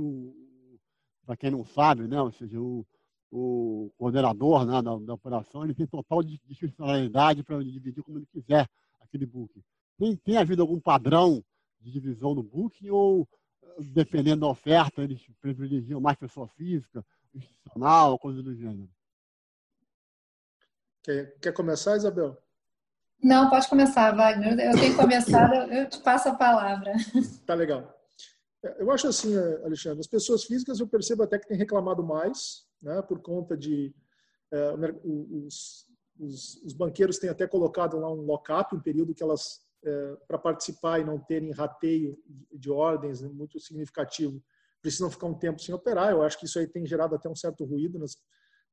[1.26, 2.21] para quem não sabe, né?
[2.21, 2.86] ou seja, o,
[3.32, 8.67] o coordenador né, da, da, operação ele tem total discricionalidade para dividir como ele quiser
[8.99, 9.63] aquele book.
[9.97, 11.43] Tem, tem havido algum padrão
[11.80, 13.28] de divisão do book ou
[13.80, 18.89] dependendo da oferta, eles privilegiam mais pessoa física, institucional, coisa do gênero.
[21.03, 22.38] Quer, quer começar, Isabel?
[23.22, 24.59] Não, pode começar, Wagner.
[24.59, 26.93] Eu tenho começado, eu te passo a palavra.
[27.45, 27.93] Tá legal.
[28.80, 33.01] Eu acho assim, Alexandre, as pessoas físicas eu percebo até que têm reclamado mais, né,
[33.03, 33.93] por conta de
[34.51, 34.72] é,
[35.03, 35.86] os,
[36.20, 39.64] os, os, banqueiros têm até colocado lá um lock-up, um período que elas, é,
[40.27, 42.17] para participar e não terem rateio
[42.51, 44.43] de ordens muito significativo,
[44.81, 46.11] precisam ficar um tempo sem operar.
[46.11, 48.17] Eu acho que isso aí tem gerado até um certo ruído nas,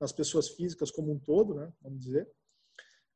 [0.00, 2.28] nas pessoas físicas como um todo, né, vamos dizer.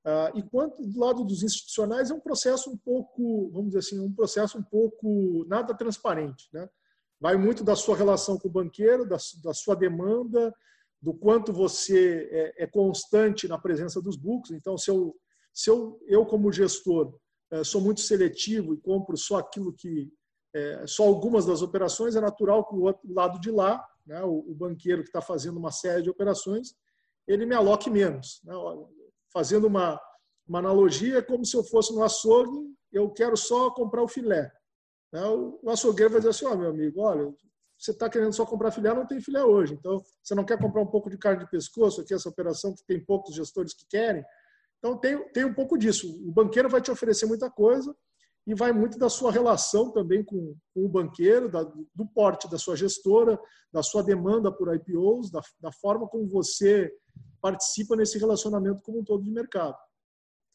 [0.09, 3.99] Ah, e quanto do lado dos institucionais é um processo um pouco, vamos dizer assim,
[3.99, 6.69] um processo um pouco nada transparente, né?
[7.19, 10.55] Vai muito da sua relação com o banqueiro, da, da sua demanda,
[11.03, 14.53] do quanto você é, é, constante na presença dos books.
[14.53, 15.13] Então, se eu,
[15.53, 17.19] se eu, eu como gestor,
[17.65, 20.11] sou muito seletivo e compro só aquilo que
[20.55, 24.39] é, só algumas das operações, é natural que o outro lado de lá, né, o,
[24.49, 26.75] o banqueiro que está fazendo uma série de operações,
[27.27, 28.41] ele me aloque menos.
[28.45, 28.55] Né?
[29.33, 30.01] fazendo uma,
[30.49, 34.51] uma analogia, é como se eu fosse no açougue, eu quero só comprar o filé.
[35.13, 35.23] Né?
[35.27, 37.31] O açougueiro vai dizer assim, ó, oh, meu amigo, olha,
[37.79, 39.75] você está querendo só comprar filé, não tem filé hoje.
[39.75, 42.83] Então, você não quer comprar um pouco de carne de pescoço aqui, essa operação que
[42.87, 44.25] tem poucos gestores que querem.
[44.87, 46.09] Então, tem, tem um pouco disso.
[46.25, 47.95] O banqueiro vai te oferecer muita coisa
[48.47, 52.57] e vai muito da sua relação também com, com o banqueiro, da, do porte da
[52.57, 53.39] sua gestora,
[53.73, 56.93] da sua demanda por IPOs, da, da forma como você
[57.41, 59.77] participa nesse relacionamento como um todo de mercado.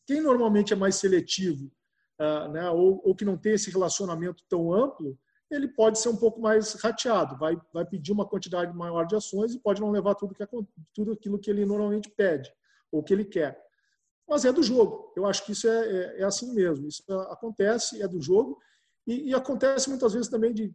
[0.08, 1.70] Quem normalmente é mais seletivo,
[2.20, 5.18] uh, né, ou, ou, que não tem esse relacionamento tão amplo,
[5.50, 9.54] ele pode ser um pouco mais rateado, vai, vai pedir uma quantidade maior de ações
[9.54, 10.46] e pode não levar tudo, que,
[10.94, 12.50] tudo aquilo que ele normalmente pede
[12.90, 13.62] ou que ele quer.
[14.32, 15.12] Mas é do jogo.
[15.14, 16.88] Eu acho que isso é, é, é assim mesmo.
[16.88, 18.58] Isso acontece, é do jogo.
[19.06, 20.74] E, e acontece muitas vezes também de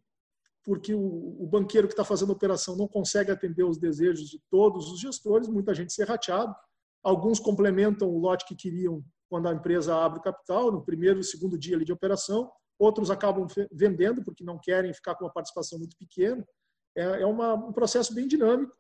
[0.63, 4.39] porque o, o banqueiro que está fazendo a operação não consegue atender os desejos de
[4.51, 6.55] todos os gestores, muita gente se rateado.
[7.03, 11.25] Alguns complementam o lote que queriam quando a empresa abre o capital, no primeiro e
[11.25, 12.53] segundo dia de operação.
[12.79, 16.47] Outros acabam vendendo porque não querem ficar com uma participação muito pequena.
[16.95, 18.77] É, é uma, um processo bem dinâmico,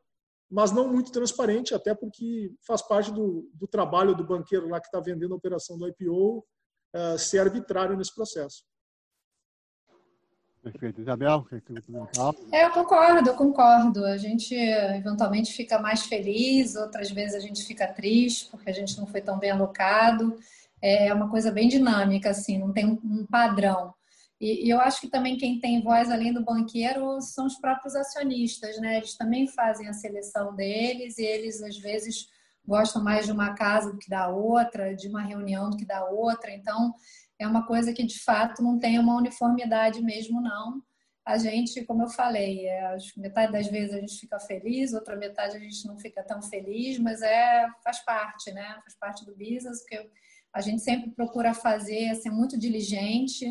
[0.51, 4.87] mas não muito transparente, até porque faz parte do, do trabalho do banqueiro lá que
[4.87, 6.45] está vendendo a operação do IPO uh,
[6.95, 8.65] eh, ser arbitrário nesse processo.
[10.63, 11.01] Perfeito.
[11.01, 11.73] Isabel, quer que
[12.51, 14.05] é, Eu concordo, eu concordo.
[14.05, 18.99] A gente eventualmente fica mais feliz, outras vezes a gente fica triste porque a gente
[18.99, 20.37] não foi tão bem alocado.
[20.83, 23.95] É uma coisa bem dinâmica, assim, não tem um padrão.
[24.41, 27.97] E, e, eu acho que também quem tem voz além do banqueiro são os próprios
[27.97, 28.99] acionistas, né?
[28.99, 32.27] Eles também fazem a seleção deles e eles às vezes
[32.67, 36.05] gostam mais de uma casa do que da outra, de uma reunião do que da
[36.05, 36.51] outra.
[36.51, 36.93] Então,
[37.39, 40.83] é uma coisa que de fato não tem uma uniformidade mesmo, não.
[41.25, 45.57] A gente, como eu falei, é, metade das vezes a gente fica feliz, outra metade
[45.57, 48.79] a gente não fica tão feliz, mas é faz parte, né?
[48.83, 50.09] Faz parte do business, porque
[50.53, 53.47] a gente sempre procura fazer, ser muito diligente,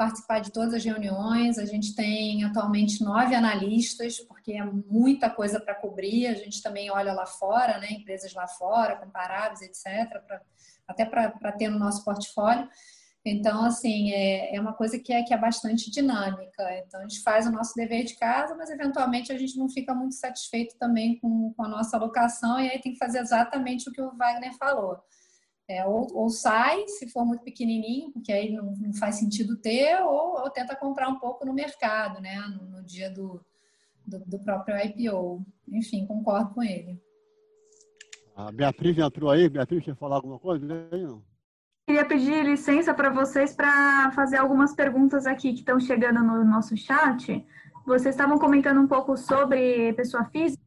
[0.00, 1.58] participar de todas as reuniões.
[1.58, 6.26] A gente tem atualmente nove analistas, porque é muita coisa para cobrir.
[6.26, 7.88] A gente também olha lá fora, né?
[7.90, 10.40] Empresas lá fora, comparáveis, etc., pra,
[10.88, 12.66] até para ter no nosso portfólio.
[13.22, 16.62] Então, assim, é, é uma coisa que é, que é bastante dinâmica.
[16.78, 19.94] Então, a gente faz o nosso dever de casa, mas eventualmente a gente não fica
[19.94, 23.92] muito satisfeito também com, com a nossa alocação, e aí tem que fazer exatamente o
[23.92, 24.98] que o Wagner falou.
[25.70, 30.02] É, ou, ou, sai, se for muito pequenininho, porque aí não, não faz sentido ter,
[30.02, 33.40] ou, ou, tenta comprar um pouco no mercado, né, no, no dia do,
[34.04, 35.46] do, do, próprio IPO.
[35.68, 37.00] Enfim, concordo com ele.
[38.34, 39.48] A Beatriz entrou aí.
[39.48, 40.66] Beatriz, quer falar alguma coisa?
[40.66, 41.22] Não?
[41.86, 46.76] Queria pedir licença para vocês para fazer algumas perguntas aqui que estão chegando no nosso
[46.76, 47.46] chat.
[47.86, 50.59] Vocês estavam comentando um pouco sobre pessoa física.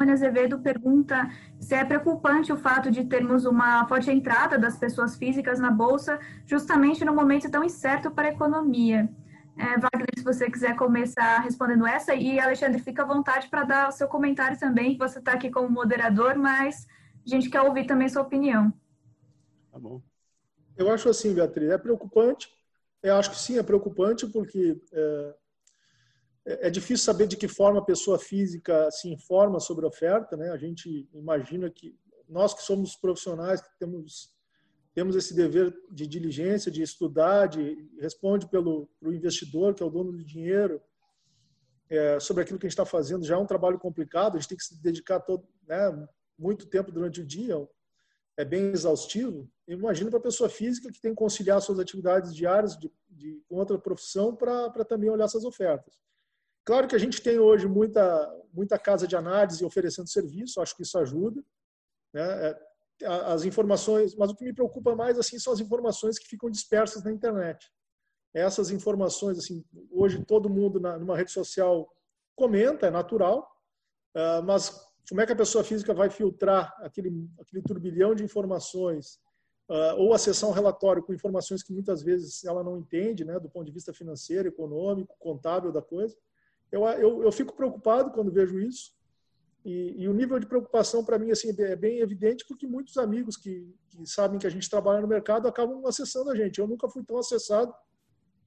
[0.00, 1.28] Simone Azevedo pergunta
[1.60, 6.18] se é preocupante o fato de termos uma forte entrada das pessoas físicas na Bolsa,
[6.46, 9.10] justamente no momento tão incerto para a economia.
[9.58, 13.88] É, Wagner, se você quiser começar respondendo essa, e Alexandre, fica à vontade para dar
[13.90, 16.86] o seu comentário também, você está aqui como moderador, mas
[17.26, 18.72] a gente quer ouvir também sua opinião.
[19.70, 20.00] Tá bom.
[20.78, 22.48] Eu acho assim, Beatriz, é preocupante.
[23.02, 25.34] Eu acho que sim, é preocupante porque é,
[26.46, 30.36] é, é difícil saber de que forma a pessoa física se informa sobre a oferta.
[30.36, 30.50] Né?
[30.50, 31.96] A gente imagina que
[32.28, 34.32] nós que somos profissionais, que temos,
[34.94, 40.12] temos esse dever de diligência, de estudar, de responde pelo investidor, que é o dono
[40.12, 40.80] do dinheiro,
[41.88, 43.24] é, sobre aquilo que a gente está fazendo.
[43.24, 46.92] Já é um trabalho complicado, a gente tem que se dedicar todo, né, muito tempo
[46.92, 47.56] durante o dia
[48.40, 52.76] é bem exaustivo, imagina para a pessoa física que tem que conciliar suas atividades diárias
[52.78, 55.98] de, de, outra profissão para também olhar essas ofertas.
[56.70, 60.84] Claro que a gente tem hoje muita, muita casa de análise oferecendo serviço, acho que
[60.84, 61.42] isso ajuda.
[62.14, 62.22] Né?
[62.22, 66.48] É, as informações, mas o que me preocupa mais assim são as informações que ficam
[66.48, 67.68] dispersas na internet.
[68.32, 71.92] Essas informações, assim, hoje todo mundo na, numa rede social
[72.36, 73.50] comenta, é natural,
[74.14, 74.70] uh, mas
[75.08, 79.18] como é que a pessoa física vai filtrar aquele, aquele turbilhão de informações
[79.68, 83.50] uh, ou acessar um relatório com informações que muitas vezes ela não entende, né, do
[83.50, 86.16] ponto de vista financeiro, econômico, contábil da coisa?
[86.70, 88.92] Eu, eu, eu fico preocupado quando vejo isso.
[89.64, 93.36] E, e, o nível de preocupação para mim assim é bem evidente porque muitos amigos
[93.36, 96.58] que, que, sabem que a gente trabalha no mercado acabam acessando a gente.
[96.58, 97.72] Eu nunca fui tão acessado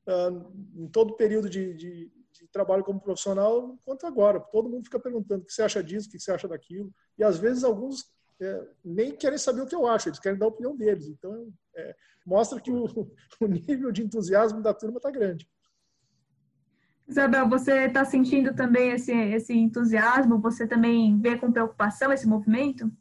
[0.08, 4.40] uh, em todo o período de, de, de, trabalho como profissional quanto agora.
[4.40, 6.92] Todo mundo fica perguntando o que você acha disso, o que você acha daquilo.
[7.18, 8.12] E às vezes alguns
[8.42, 11.08] é, nem querem saber o que eu acho, eles querem dar a opinião deles.
[11.08, 11.96] Então é,
[12.26, 12.86] mostra que o,
[13.40, 15.48] o nível de entusiasmo da turma está grande.
[17.08, 20.40] Isabel, você está sentindo também esse, esse entusiasmo?
[20.40, 22.92] Você também vê com preocupação esse movimento?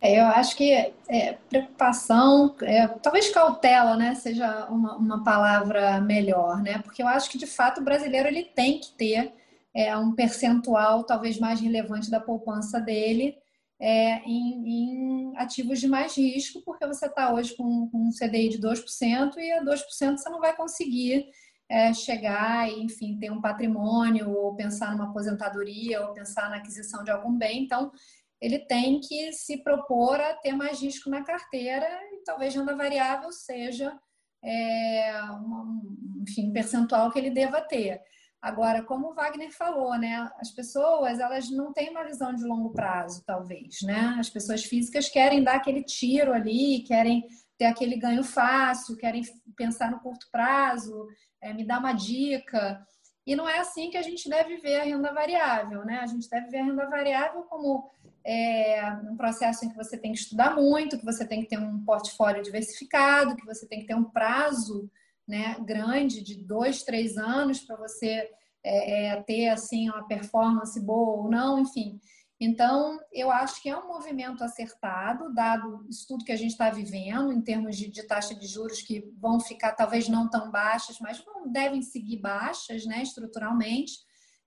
[0.00, 0.72] É, eu acho que
[1.08, 6.78] é, preocupação, é, talvez cautela, né, seja uma, uma palavra melhor, né?
[6.78, 9.32] Porque eu acho que de fato o brasileiro ele tem que ter
[9.72, 13.36] é, um percentual talvez mais relevante da poupança dele
[13.80, 18.48] é, em, em, ativos de mais risco, porque você está hoje com, com um CDI
[18.48, 21.26] de 2% e a 2% você não vai conseguir
[21.72, 27.02] é, chegar e, enfim, ter um patrimônio, ou pensar numa aposentadoria, ou pensar na aquisição
[27.02, 27.64] de algum bem.
[27.64, 27.90] Então,
[28.38, 33.32] ele tem que se propor a ter mais risco na carteira e talvez renda variável
[33.32, 33.98] seja
[34.44, 38.02] é, um, enfim, um percentual que ele deva ter.
[38.42, 42.70] Agora, como o Wagner falou, né, as pessoas elas não têm uma visão de longo
[42.70, 44.16] prazo, talvez, né?
[44.18, 47.24] As pessoas físicas querem dar aquele tiro ali, querem
[47.62, 49.22] ter aquele ganho fácil, querem
[49.56, 51.06] pensar no curto prazo,
[51.40, 52.84] é, me dá uma dica.
[53.24, 56.00] E não é assim que a gente deve ver a renda variável, né?
[56.00, 57.88] A gente deve ver a renda variável como
[58.26, 61.58] é, um processo em que você tem que estudar muito, que você tem que ter
[61.58, 64.90] um portfólio diversificado, que você tem que ter um prazo
[65.26, 68.28] né, grande de dois, três anos para você
[68.64, 72.00] é, é, ter assim uma performance boa ou não, enfim.
[72.44, 76.70] Então, eu acho que é um movimento acertado, dado isso tudo que a gente está
[76.70, 80.98] vivendo, em termos de, de, taxa de juros que vão ficar talvez não tão baixas,
[80.98, 83.92] mas vão, devem seguir baixas né, estruturalmente.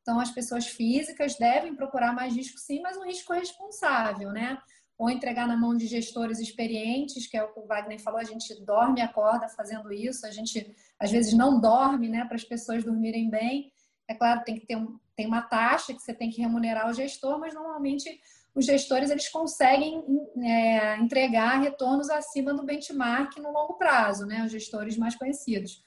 [0.02, 4.58] Então, as pessoas físicas devem procurar mais risco, sim, mas um risco responsável, né?
[4.98, 8.26] Ou entregar na mão de gestores experientes, que é o que o Wagner falou, a
[8.26, 12.44] gente dorme e acorda fazendo isso, a gente às vezes não dorme, né, para as
[12.44, 13.72] pessoas dormirem bem.
[14.08, 16.94] É claro, tem que ter um, tem uma taxa que você tem que remunerar o
[16.94, 18.20] gestor, mas normalmente
[18.54, 20.04] os gestores eles conseguem
[20.42, 24.46] é, entregar retornos acima do benchmark no longo prazo, né?
[24.46, 25.84] Os gestores mais conhecidos.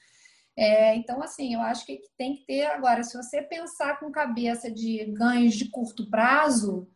[0.55, 4.69] É, então, assim, eu acho que tem que ter agora, se você pensar com cabeça
[4.69, 6.87] de ganhos de curto prazo,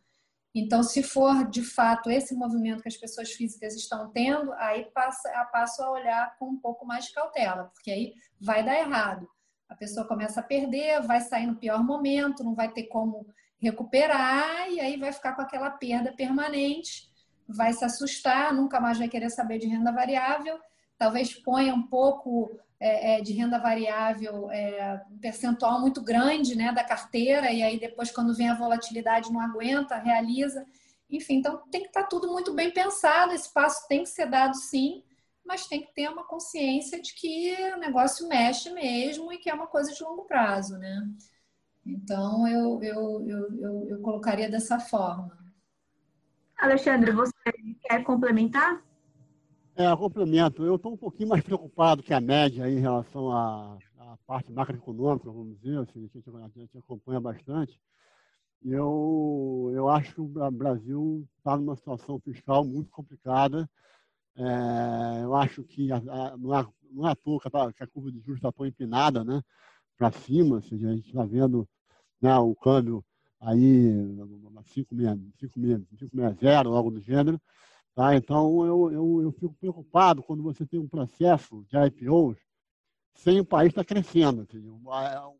[0.54, 5.28] então, se for de fato esse movimento que as pessoas físicas estão tendo, aí passa,
[5.50, 9.28] passo a olhar com um pouco mais de cautela, porque aí vai dar errado
[9.74, 13.26] a pessoa começa a perder, vai sair no pior momento, não vai ter como
[13.58, 17.10] recuperar e aí vai ficar com aquela perda permanente,
[17.46, 20.58] vai se assustar, nunca mais vai querer saber de renda variável,
[20.96, 26.72] talvez ponha um pouco é, é, de renda variável, é, um percentual muito grande né,
[26.72, 30.64] da carteira, e aí depois, quando vem a volatilidade, não aguenta, realiza.
[31.10, 34.54] Enfim, então tem que estar tudo muito bem pensado, esse passo tem que ser dado
[34.54, 35.02] sim,
[35.44, 39.54] mas tem que ter uma consciência de que o negócio mexe mesmo e que é
[39.54, 41.08] uma coisa de longo prazo, né?
[41.86, 45.38] Então, eu, eu, eu, eu, eu colocaria dessa forma.
[46.56, 47.32] Alexandre, você
[47.82, 48.82] quer complementar?
[49.76, 50.64] É, complemento.
[50.64, 55.30] Eu estou um pouquinho mais preocupado que a média em relação à, à parte macroeconômica,
[55.30, 57.78] vamos dizer, assim, a, gente, a gente acompanha bastante.
[58.62, 63.68] Eu, eu acho que o Brasil está numa situação fiscal muito complicada
[64.36, 67.82] é, eu acho que a, a, não, é, não é à toa que a, que
[67.82, 69.40] a curva de juros está tão empinada né,
[69.96, 71.68] para cima, ou seja, a gente está vendo
[72.20, 73.04] né, o câmbio
[73.40, 73.92] aí
[75.48, 77.40] 560, algo do gênero.
[77.94, 78.16] Tá?
[78.16, 82.38] Então, eu, eu, eu fico preocupado quando você tem um processo de IPOs
[83.14, 84.46] sem o país estar tá crescendo.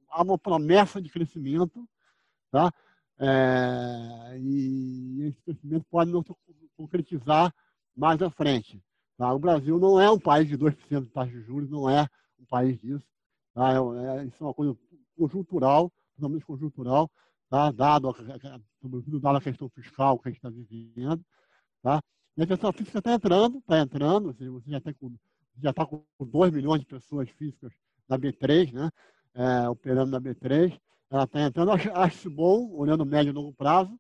[0.08, 1.84] Há uma promessa de crescimento,
[2.52, 2.72] tá?
[3.18, 6.32] É, e esse crescimento pode não se
[6.76, 7.52] concretizar
[7.96, 8.82] mais à frente.
[9.16, 9.32] Tá?
[9.32, 12.06] O Brasil não é um país de 2% de taxa de juros, não é
[12.38, 13.04] um país disso.
[13.54, 13.72] Tá?
[13.72, 14.76] É, é, isso é uma coisa
[15.16, 17.10] conjuntural, totalmente conjuntural,
[17.48, 17.70] tá?
[17.70, 18.14] dado,
[18.80, 21.24] sobretudo dado a questão fiscal que a gente está vivendo.
[21.82, 22.02] Tá?
[22.36, 25.14] E a pessoa física está entrando, está entrando, ou seja, você já está com,
[25.62, 27.72] já tá com 2 milhões de pessoas físicas
[28.08, 28.90] na B3, né?
[29.34, 30.76] É, operando na B3.
[31.10, 33.96] Ela está entrando, acho, acho bom, olhando médio e longo prazo,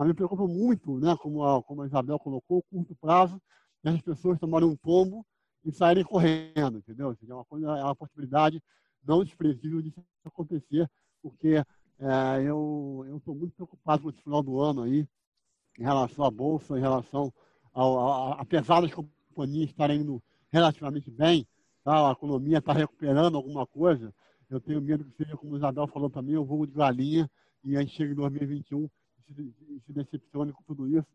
[0.00, 3.38] mas me preocupa muito, né, como, a, como a Isabel colocou, curto prazo,
[3.84, 5.26] as pessoas tomarem um tombo
[5.62, 7.14] e saírem correndo, entendeu?
[7.28, 8.62] É uma, coisa, é uma possibilidade
[9.04, 9.92] não desprezível de
[10.24, 10.90] acontecer,
[11.20, 11.62] porque
[11.98, 15.06] é, eu estou muito preocupado com esse final do ano aí,
[15.78, 17.30] em relação à Bolsa, em relação
[17.70, 21.46] ao, ao apesar das companhias estarem indo relativamente bem,
[21.84, 22.08] tá?
[22.08, 24.14] a economia está recuperando alguma coisa,
[24.48, 27.30] eu tenho medo que seja, como o Isabel falou também, o voo de galinha
[27.62, 28.90] e a gente chega em 2021 e
[29.34, 31.06] se, decepcione com tudo isso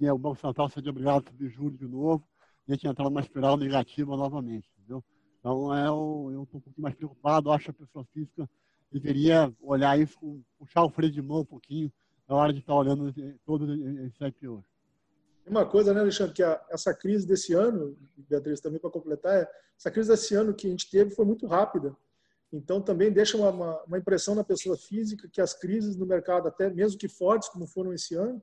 [0.00, 2.26] e o Banco Central seja obrigado a subir juros de novo
[2.66, 5.04] e a gente entrar numa espiral negativa novamente, entendeu?
[5.38, 8.48] Então, é, eu estou um pouquinho mais preocupado, acho que a pessoa física
[8.90, 11.92] deveria olhar isso, puxar o freio de mão um pouquinho
[12.28, 13.12] na hora de estar olhando
[13.44, 14.64] todos esses IPOs.
[15.46, 19.50] Uma coisa, né, Alexandre, que a, essa crise desse ano, Beatriz, também para completar, é,
[19.76, 21.96] essa crise desse ano que a gente teve foi muito rápida.
[22.52, 26.46] Então, também deixa uma, uma, uma, impressão na pessoa física que as crises no mercado,
[26.46, 28.42] até mesmo que fortes, como foram esse ano,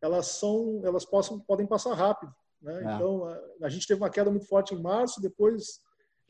[0.00, 2.34] elas, são, elas possam, podem passar rápido.
[2.62, 2.76] Né?
[2.76, 2.94] É.
[2.94, 5.80] Então, a, a, gente teve uma queda muito forte em março, depois,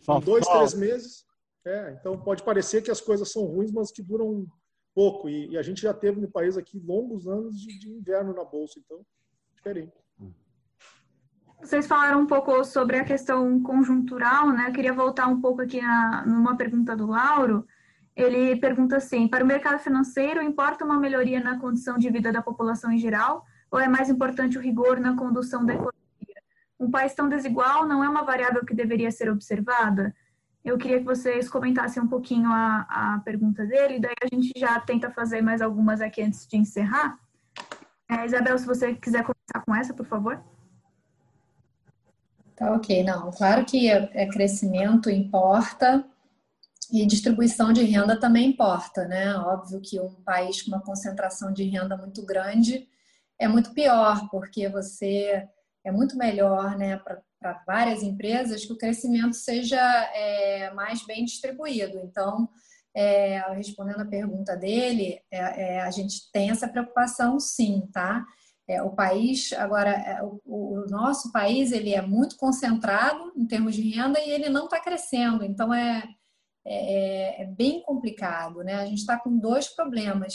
[0.08, 1.24] em dois, três meses.
[1.64, 4.44] É, então, pode parecer que as coisas são ruins, mas que duram
[4.92, 5.28] pouco.
[5.28, 8.44] E, e a gente já teve no país aqui longos anos de, de inverno na
[8.44, 9.06] Bolsa, então,
[9.54, 10.01] diferente.
[11.62, 14.66] Vocês falaram um pouco sobre a questão conjuntural, né?
[14.68, 15.80] Eu queria voltar um pouco aqui
[16.26, 17.64] numa pergunta do Lauro.
[18.16, 22.42] Ele pergunta assim: para o mercado financeiro, importa uma melhoria na condição de vida da
[22.42, 26.02] população em geral, ou é mais importante o rigor na condução da economia?
[26.80, 30.12] um país tão desigual não é uma variável que deveria ser observada?
[30.64, 34.80] Eu queria que vocês comentassem um pouquinho a, a pergunta dele, daí a gente já
[34.80, 37.18] tenta fazer mais algumas aqui antes de encerrar.
[38.08, 40.42] É, Isabel, se você quiser começar com essa, por favor.
[42.62, 43.32] Tá ok, não.
[43.32, 46.04] Claro que é, crescimento importa
[46.92, 49.34] e distribuição de renda também importa, né?
[49.34, 52.86] Óbvio que um país com uma concentração de renda muito grande
[53.36, 55.44] é muito pior, porque você
[55.82, 59.80] é muito melhor né, para várias empresas que o crescimento seja
[60.14, 61.98] é, mais bem distribuído.
[61.98, 62.48] Então,
[62.94, 68.24] é, respondendo a pergunta dele, é, é a gente tem essa preocupação sim, tá?
[68.68, 73.74] É, o país, agora, é, o, o, nosso país, ele é muito concentrado em termos
[73.74, 76.02] de renda e ele não está crescendo, então é,
[76.64, 78.74] é, bem complicado, né?
[78.74, 80.34] A gente está com dois problemas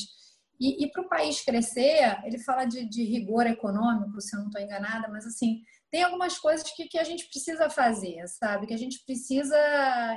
[0.59, 4.47] e, e para o país crescer, ele fala de, de, rigor econômico, se eu não
[4.47, 5.61] estou enganada, mas assim,
[5.91, 8.65] tem algumas coisas que, que a gente precisa fazer, sabe?
[8.65, 9.57] Que a gente precisa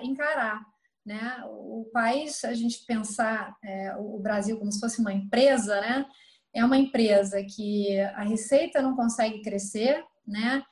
[0.03, 0.61] encarar.
[1.05, 1.43] Né?
[1.47, 6.07] O, o país, a gente pensar é, o Brasil como se fosse uma empresa, né?
[6.55, 10.63] É uma empresa que a receita não consegue crescer, né?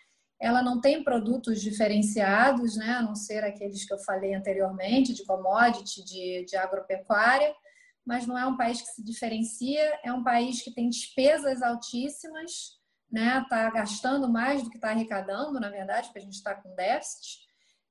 [0.41, 2.91] Ela não tem produtos diferenciados, né?
[2.93, 7.53] A não ser aqueles que eu falei anteriormente, de commodity, de, de agropecuária
[8.09, 12.79] mas não é um país que se diferencia, é um país que tem despesas altíssimas,
[13.13, 13.43] né?
[13.43, 17.47] Está gastando mais do que está arrecadando, na verdade, porque a gente está com déficit.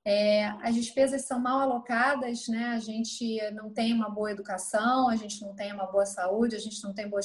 [0.10, 2.68] É, as despesas são mal alocadas, né?
[2.68, 6.60] A gente não tem uma boa educação, a gente não tem uma boa saúde, a
[6.60, 7.20] gente não tem boa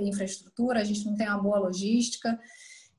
[0.00, 2.36] infraestrutura, a gente não tem uma boa logística.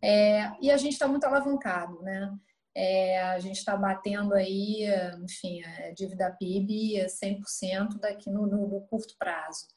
[0.01, 2.33] É, e a gente está muito alavancado, né?
[2.73, 4.85] É, a gente está batendo aí,
[5.21, 9.67] enfim, a dívida PIB 100% daqui no, no, no, curto prazo.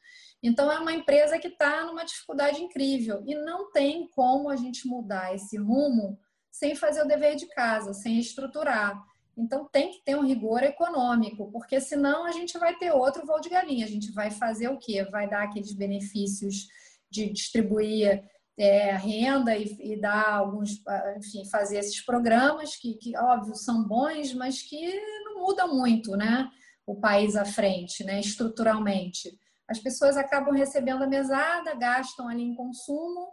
[0.40, 4.86] Então, é uma empresa que está numa dificuldade incrível e não tem como a gente
[4.86, 6.16] mudar esse rumo
[6.52, 9.09] sem fazer o dever de casa, sem estruturar.
[9.40, 13.40] Então, tem que ter um rigor econômico, porque senão a gente vai ter outro voo
[13.40, 13.84] de galinha.
[13.84, 15.04] A gente vai fazer o quê?
[15.04, 16.68] Vai dar aqueles benefícios
[17.10, 18.22] de distribuir
[18.58, 20.82] é, renda e, e, dar alguns,
[21.16, 26.48] enfim, fazer esses programas que, que, óbvio, são bons, mas que não mudam muito, né?
[26.86, 28.20] O país à frente, né?
[28.20, 29.38] Estruturalmente.
[29.66, 33.32] As pessoas acabam recebendo a mesada, gastam ali em consumo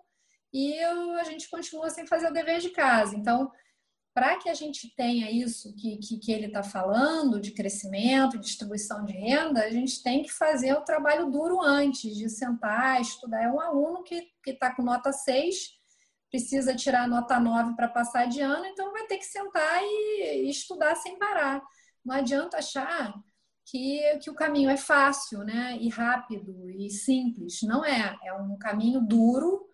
[0.54, 3.16] e a gente continua sem fazer o dever de casa.
[3.16, 3.52] Então,
[4.18, 9.06] para que a gente tenha isso que, que, que ele está falando, de crescimento, distribuição
[9.06, 13.44] de renda, a gente tem que fazer o trabalho duro antes, de sentar, estudar.
[13.44, 15.70] É um aluno que está com nota 6,
[16.32, 20.50] precisa tirar nota 9 para passar de ano, então vai ter que sentar e, e
[20.50, 21.62] estudar sem parar.
[22.04, 23.14] Não adianta achar
[23.68, 25.78] que, que o caminho é fácil, né?
[25.80, 27.62] E rápido e simples.
[27.62, 28.18] Não é.
[28.26, 29.67] É um caminho duro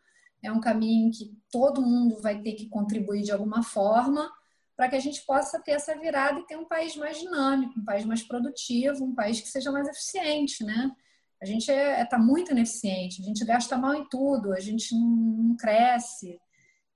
[0.43, 4.29] é um caminho que todo mundo vai ter que contribuir de alguma forma
[4.75, 7.85] para que a gente possa ter essa virada e ter um país mais dinâmico, um
[7.85, 10.91] país mais produtivo, um país que seja mais eficiente, né?
[11.41, 14.59] A gente está é, é, tá muito ineficiente, a gente gasta mal em tudo, a
[14.59, 16.39] gente não, não cresce.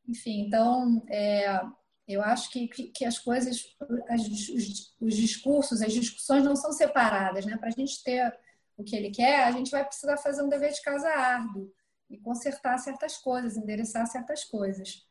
[0.07, 1.61] enfim, então, é,
[2.07, 3.75] eu acho que, que as coisas,
[4.09, 7.57] as, os, os, discursos, as discussões não são separadas, né?
[7.57, 8.33] Para a gente ter
[8.75, 11.71] o que ele quer, a gente vai precisar fazer um dever de casa árduo
[12.09, 15.05] e consertar certas coisas, endereçar certas coisas.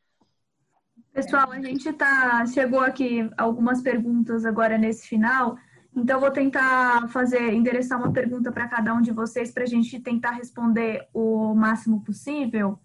[1.12, 5.56] Pessoal, a gente tá chegou aqui algumas perguntas agora nesse final,
[5.94, 9.98] então vou tentar fazer endereçar uma pergunta para cada um de vocês para a gente
[10.00, 12.78] tentar responder o máximo possível.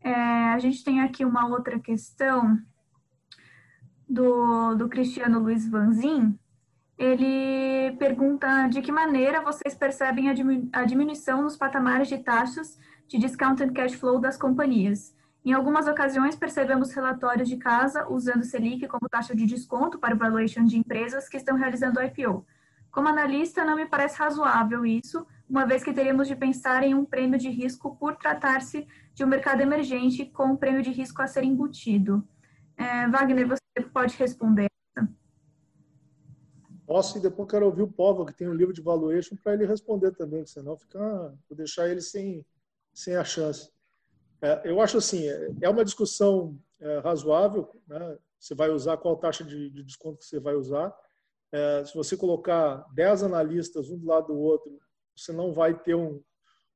[0.00, 2.58] É, a gente tem aqui uma outra questão
[4.08, 6.36] do, do Cristiano Luiz Vanzin.
[6.98, 10.28] Ele pergunta de que maneira vocês percebem
[10.72, 12.76] a diminuição nos patamares de taxas
[13.10, 15.12] de discounted cash flow das companhias.
[15.44, 20.18] Em algumas ocasiões, percebemos relatórios de casa usando Selic como taxa de desconto para o
[20.18, 22.46] valuation de empresas que estão realizando IPO.
[22.88, 27.04] Como analista, não me parece razoável isso, uma vez que teríamos de pensar em um
[27.04, 31.26] prêmio de risco por tratar-se de um mercado emergente com um prêmio de risco a
[31.26, 32.24] ser embutido.
[32.76, 34.70] É, Wagner, você pode responder?
[36.86, 39.66] Posso e depois quero ouvir o Povo, que tem um livro de valuation, para ele
[39.66, 40.98] responder também, senão fica,
[41.48, 42.44] vou deixar ele sem,
[42.92, 43.70] sem a chance.
[44.42, 45.28] É, eu acho assim,
[45.60, 48.18] é, uma discussão é, razoável, né?
[48.38, 50.94] você vai usar qual taxa de, de desconto que você vai usar.
[51.52, 54.78] É, se você colocar 10 analistas um do lado do outro,
[55.14, 56.22] você não vai ter um,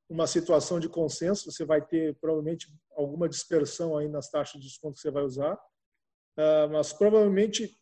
[0.07, 4.95] uma situação de consenso, você vai ter provavelmente alguma dispersão aí nas taxas de desconto
[4.95, 5.59] que você vai usar.
[6.69, 7.79] Mas provavelmente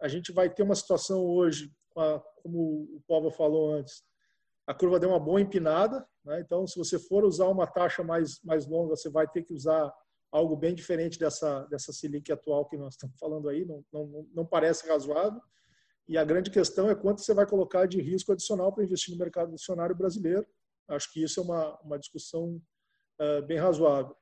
[0.00, 1.70] a gente vai ter uma situação hoje,
[2.42, 4.02] como o Paulo falou antes,
[4.70, 6.40] a curva deu uma boa empinada, né?
[6.40, 9.92] então se você for usar uma taxa mais, mais longa, você vai ter que usar
[10.30, 14.46] algo bem diferente dessa, dessa Selic atual que nós estamos falando aí, não, não, não
[14.46, 15.40] parece razoável.
[16.08, 19.18] E a grande questão é quanto você vai colocar de risco adicional para investir no
[19.18, 20.46] mercado acionário brasileiro.
[20.86, 22.62] Acho que isso é uma, uma discussão
[23.20, 24.14] uh, bem razoável.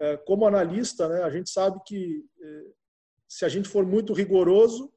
[0.00, 2.74] Uh, como analista, né, a gente sabe que uh,
[3.28, 4.92] se a gente for muito rigoroso,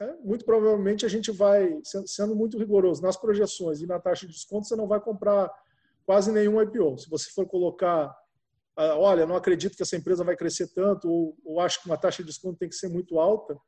[0.00, 4.32] é, muito provavelmente a gente vai, sendo muito rigoroso nas projeções e na taxa de
[4.32, 5.50] desconto, você não vai comprar
[6.04, 6.98] quase nenhum IPO.
[6.98, 8.14] Se você for colocar,
[8.76, 11.96] ah, olha, não acredito que essa empresa vai crescer tanto, ou, ou acho que uma
[11.96, 13.58] taxa de desconto tem que ser muito alta,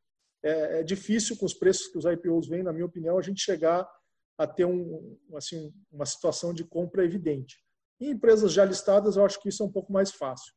[0.42, 3.40] é, é difícil com os preços que os IPOs vêm, na minha opinião, a gente
[3.40, 3.88] chegar
[4.36, 7.56] a ter um, assim, uma situação de compra evidente.
[8.00, 10.54] Em empresas já listadas, eu acho que isso é um pouco mais fácil.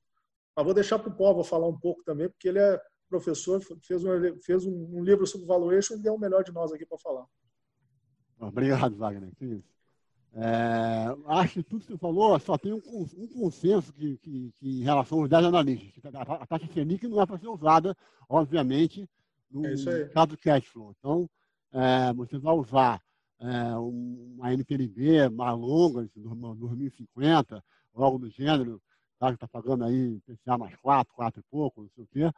[0.55, 2.79] Mas vou deixar para o Povo falar um pouco também, porque ele é
[3.11, 6.85] professor, fez um, fez um livro sobre valuation e é o melhor de nós aqui
[6.85, 7.25] para falar.
[8.39, 9.31] Obrigado, Wagner.
[10.33, 12.81] É, acho que tudo que você falou só tem um,
[13.17, 16.15] um consenso que, que, que, em relação aos 10 analistas.
[16.15, 17.95] A taxa Selic não é para ser usada,
[18.29, 19.07] obviamente,
[19.51, 20.95] no é caso cash flow.
[20.97, 21.29] Então,
[21.73, 23.01] é, você vai usar
[23.39, 27.61] é, uma NPLB mais longa, 2050,
[27.93, 28.81] algo do gênero,
[29.19, 32.31] tá, que está pagando aí PCA mais 4, 4 e pouco, não sei o quê.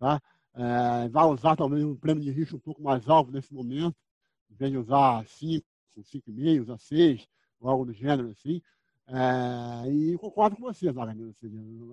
[0.00, 0.20] Tá?
[0.54, 3.94] É, vai usar talvez um prêmio de risco um pouco mais alto nesse momento,
[4.50, 5.64] em vez de usar 5,
[5.98, 7.28] 5,5, usar 6,
[7.60, 8.62] ou algo do gênero assim.
[9.06, 11.34] É, e concordo com você, Wagner.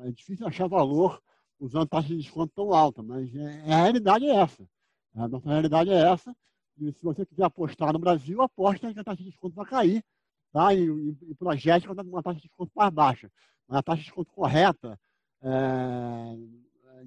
[0.06, 1.22] É difícil achar valor
[1.60, 4.66] usando taxa de desconto tão alta, mas é, a realidade é essa.
[5.14, 6.34] A nossa realidade é essa.
[6.80, 10.04] E se você quiser apostar no Brasil, aposta que a taxa de desconto vai cair,
[10.54, 10.74] tá?
[10.74, 13.30] E, e, e uma taxa de desconto mais baixa.
[13.68, 14.98] Mas a taxa de desconto correta,
[15.42, 16.38] é,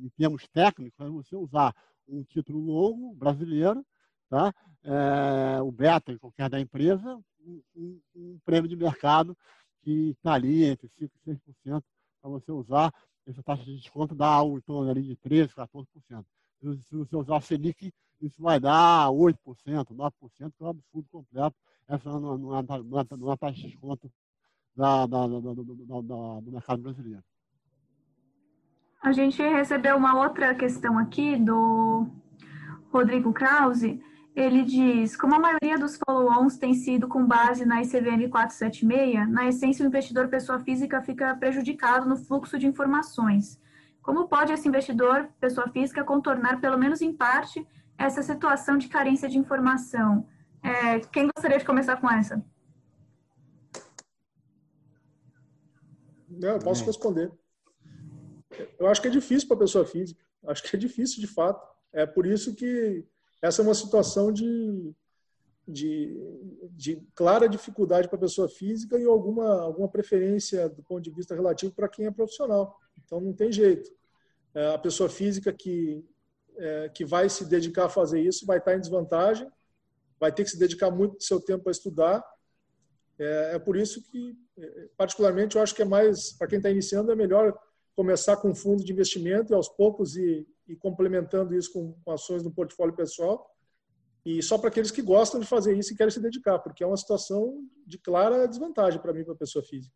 [0.04, 1.74] em termos técnicos, é você usar
[2.08, 3.84] um título longo brasileiro,
[4.28, 4.52] tá?
[4.82, 9.36] É, o beta, qualquer da empresa, um, um, um prêmio de mercado
[9.82, 11.82] que está ali entre 5% e 6%
[12.20, 12.92] para você usar
[13.26, 16.24] essa taxa de desconto dá algo em torno ali de 13%, 14%.
[16.60, 21.56] Se você usar a Selic, isso vai dar 8%, 9%, que é um absurdo completo.
[21.88, 24.10] Essa não, não, é, não, é, não é taxa de desconto
[24.76, 27.24] da, da, da, do mercado brasileiro.
[29.02, 32.06] A gente recebeu uma outra questão aqui do
[32.92, 34.00] Rodrigo Krause
[34.34, 39.48] ele diz: como a maioria dos follow-ons tem sido com base na ICVM 476, na
[39.48, 43.60] essência, o investidor pessoa física fica prejudicado no fluxo de informações.
[44.02, 47.66] Como pode esse investidor pessoa física contornar, pelo menos em parte,
[47.98, 50.26] essa situação de carência de informação?
[50.62, 52.42] É, quem gostaria de começar com essa?
[56.28, 57.30] Não, eu posso responder.
[58.78, 60.22] Eu acho que é difícil para a pessoa física.
[60.46, 61.66] Acho que é difícil de fato.
[61.92, 63.04] É por isso que
[63.42, 64.92] essa é uma situação de,
[65.66, 66.16] de,
[66.70, 71.34] de clara dificuldade para a pessoa física e alguma, alguma preferência do ponto de vista
[71.34, 72.78] relativo para quem é profissional.
[73.04, 73.90] Então, não tem jeito.
[74.54, 76.04] É, a pessoa física que,
[76.56, 79.48] é, que vai se dedicar a fazer isso vai estar em desvantagem,
[80.18, 82.22] vai ter que se dedicar muito do seu tempo a estudar.
[83.18, 86.70] É, é por isso que, é, particularmente, eu acho que é mais, para quem está
[86.70, 87.56] iniciando, é melhor
[87.94, 92.42] começar com fundo de investimento e aos poucos ir, ir complementando isso com, com ações
[92.42, 93.50] no portfólio pessoal.
[94.24, 96.86] E só para aqueles que gostam de fazer isso e querem se dedicar, porque é
[96.86, 99.94] uma situação de clara desvantagem para mim, para a pessoa física.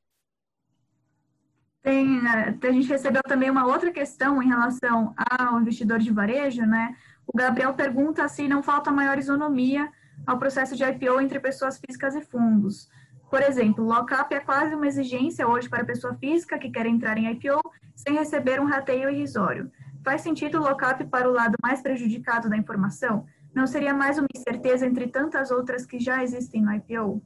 [1.82, 6.64] Tem, né, a gente recebeu também uma outra questão em relação ao investidor de varejo,
[6.64, 6.96] né?
[7.26, 9.92] O Gabriel pergunta se não falta maior isonomia
[10.26, 12.88] ao processo de IPO entre pessoas físicas e fundos.
[13.34, 17.18] Por exemplo, lockup é quase uma exigência hoje para a pessoa física que quer entrar
[17.18, 17.60] em IPO
[17.96, 19.72] sem receber um rateio irrisório.
[20.04, 23.26] Faz sentido o lockup para o lado mais prejudicado da informação?
[23.52, 27.20] Não seria mais uma incerteza entre tantas outras que já existem no IPO?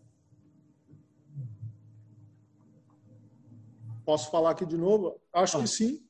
[4.03, 5.21] Posso falar aqui de novo?
[5.31, 6.01] Acho que sim.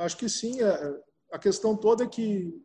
[0.00, 0.60] Acho que sim.
[0.60, 1.00] É,
[1.30, 2.60] a questão toda é que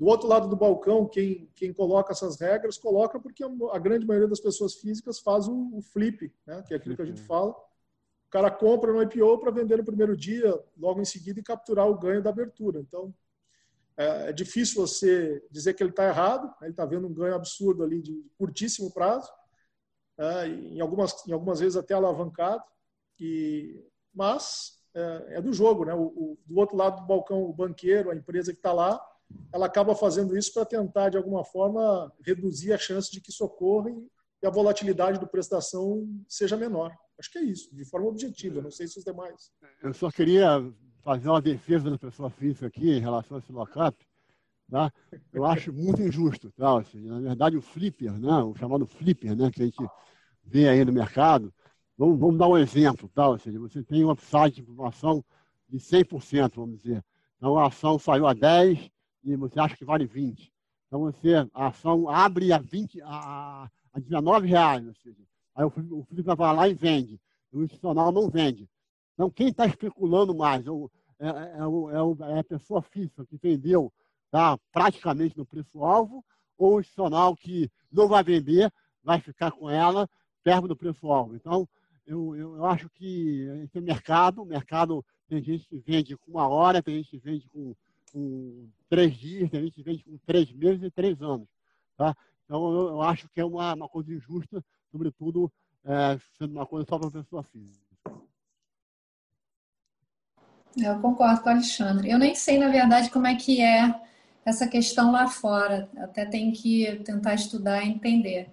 [0.00, 4.26] do outro lado do balcão, quem, quem coloca essas regras, coloca porque a grande maioria
[4.26, 6.62] das pessoas físicas faz o, o flip, né?
[6.66, 7.50] que é aquilo que a gente fala.
[7.50, 11.86] O cara compra no IPO para vender no primeiro dia, logo em seguida, e capturar
[11.86, 12.80] o ganho da abertura.
[12.80, 13.14] Então,
[13.94, 16.54] é, é difícil você dizer que ele está errado, né?
[16.62, 19.30] ele está vendo um ganho absurdo ali de curtíssimo prazo,
[20.16, 22.64] é, em, algumas, em algumas vezes até alavancado.
[23.18, 23.84] E
[24.14, 25.92] mas é, é do jogo, né?
[25.92, 28.98] O, o, do outro lado do balcão, o banqueiro, a empresa que está lá,
[29.52, 33.44] ela acaba fazendo isso para tentar, de alguma forma, reduzir a chance de que isso
[33.44, 36.90] ocorra e, a volatilidade do preço da ação seja menor.
[37.18, 39.50] Acho que é isso, de forma objetiva, não sei se os demais.
[39.82, 40.72] Eu só queria
[41.04, 43.96] fazer uma defesa da pessoa física aqui em relação a esse lockup.
[44.70, 44.90] Tá?
[45.30, 46.50] Eu acho muito injusto.
[46.52, 46.82] Tá?
[46.94, 48.42] Na verdade, o flipper, né?
[48.42, 49.50] o chamado flipper, né?
[49.50, 49.86] que a gente
[50.42, 51.52] vê aí no mercado,
[52.00, 53.28] Vamos, vamos dar um exemplo, tá?
[53.28, 55.22] Ou seja, você tem um upside de informação
[55.68, 57.04] de 100%, vamos dizer.
[57.36, 58.90] Então, a ação saiu a 10
[59.22, 60.52] e você acha que vale 20.
[60.86, 65.22] Então, você, a ação abre a, 20, a, a 19 reais, ou seja,
[65.54, 67.20] aí o, o Felipe vai lá e vende.
[67.52, 68.68] O institucional não vende.
[69.14, 70.70] Então, quem está especulando mais é,
[71.20, 73.92] é, é, é, é, a pessoa física que vendeu
[74.30, 76.24] tá, praticamente no preço-alvo
[76.56, 80.08] ou o institucional que não vai vender, vai ficar com ela
[80.42, 81.34] perto do preço-alvo.
[81.34, 81.68] Então,
[82.06, 86.32] eu, eu, eu acho que esse é mercado, o mercado tem gente que vende com
[86.32, 87.74] uma hora, tem gente que vende com,
[88.12, 91.48] com três dias, tem gente vende com três meses e três anos.
[91.96, 92.16] Tá?
[92.44, 95.52] Então, eu, eu acho que é uma, uma coisa injusta, sobretudo
[95.84, 97.96] é, sendo uma coisa só para a pessoa física.
[100.76, 102.10] Eu concordo com o Alexandre.
[102.10, 103.92] Eu nem sei, na verdade, como é que é
[104.44, 105.90] essa questão lá fora.
[105.96, 108.50] Até tem que tentar estudar e entender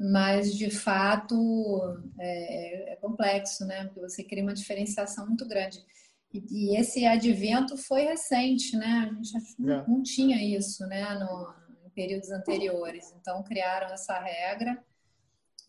[0.00, 3.84] mas de fato é, é, complexo, né?
[3.84, 5.84] Porque você cria uma diferenciação muito grande.
[6.32, 9.10] E, e esse advento foi recente, né?
[9.10, 9.88] A gente não, é.
[9.88, 11.14] não tinha isso, né?
[11.14, 11.54] No,
[11.84, 13.14] em períodos anteriores.
[13.20, 14.82] Então criaram essa regra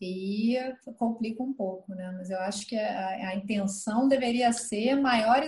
[0.00, 0.56] e
[0.98, 2.10] complica um pouco, né?
[2.16, 5.44] Mas eu acho que a, a intenção deveria ser maior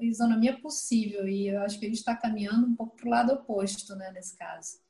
[0.00, 3.32] isonomia possível e eu acho que a gente está caminhando um pouco para o lado
[3.32, 4.10] oposto, né?
[4.12, 4.83] Nesse caso.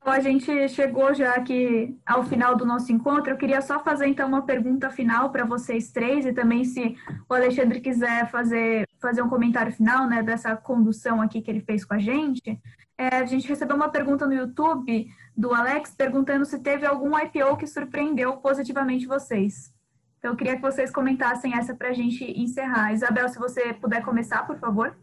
[0.00, 3.30] A gente chegou já aqui ao final do nosso encontro.
[3.30, 6.96] Eu queria só fazer então uma pergunta final para vocês três e também se
[7.28, 11.84] o Alexandre quiser fazer, fazer um comentário final né, dessa condução aqui que ele fez
[11.84, 12.58] com a gente.
[12.96, 17.56] É, a gente recebeu uma pergunta no YouTube do Alex perguntando se teve algum IPO
[17.56, 19.72] que surpreendeu positivamente vocês.
[20.18, 22.92] Então, eu queria que vocês comentassem essa para a gente encerrar.
[22.92, 24.96] Isabel, se você puder começar, por favor.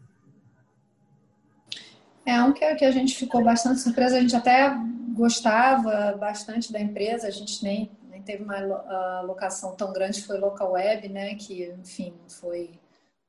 [2.26, 4.68] É um que, que a gente ficou bastante surpresa, a gente até
[5.14, 8.58] gostava bastante da empresa, a gente nem, nem teve uma
[9.20, 12.80] alocação tão grande, foi local web, né, que, enfim, foi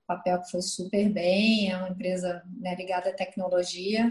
[0.07, 4.09] papel que foi super bem, é uma empresa né, ligada à tecnologia,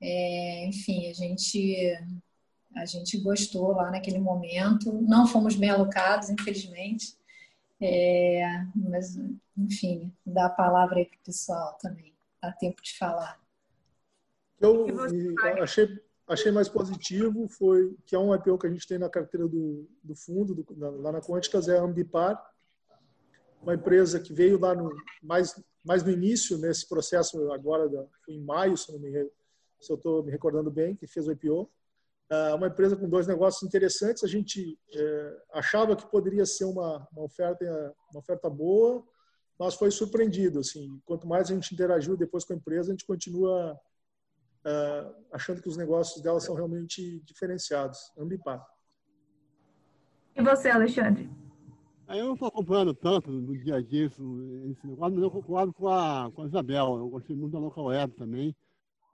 [0.00, 1.96] é, enfim, a gente
[2.74, 7.14] a gente gostou lá naquele momento, não fomos bem alocados, infelizmente,
[7.80, 9.18] é, mas,
[9.56, 13.41] enfim, dá a palavra aí para o pessoal também, dá tempo de falar.
[14.62, 15.88] Eu achei,
[16.26, 19.88] achei mais positivo foi que é um IPO que a gente tem na carteira do,
[20.02, 20.66] do fundo, do,
[21.00, 22.40] lá na Quânticas, é a Ambipar,
[23.62, 28.40] uma empresa que veio lá no, mais, mais no início, nesse processo agora, da, em
[28.40, 29.30] maio, se, me,
[29.80, 31.70] se eu estou me recordando bem, que fez o IPO.
[32.30, 34.24] Uh, uma empresa com dois negócios interessantes.
[34.24, 39.04] A gente uh, achava que poderia ser uma, uma, oferta, uma oferta boa,
[39.58, 40.60] mas foi surpreendido.
[40.60, 43.78] Assim, quanto mais a gente interagiu depois com a empresa, a gente continua
[44.64, 47.98] uh, achando que os negócios dela são realmente diferenciados.
[48.16, 48.64] Ambipar.
[50.34, 51.28] E você, Alexandre?
[52.08, 54.20] Eu não estou acompanhando tanto no dia a dia esse
[54.86, 56.96] negócio, mas eu concordo com a, com a Isabel.
[56.98, 58.54] Eu gostei muito da Local Web também.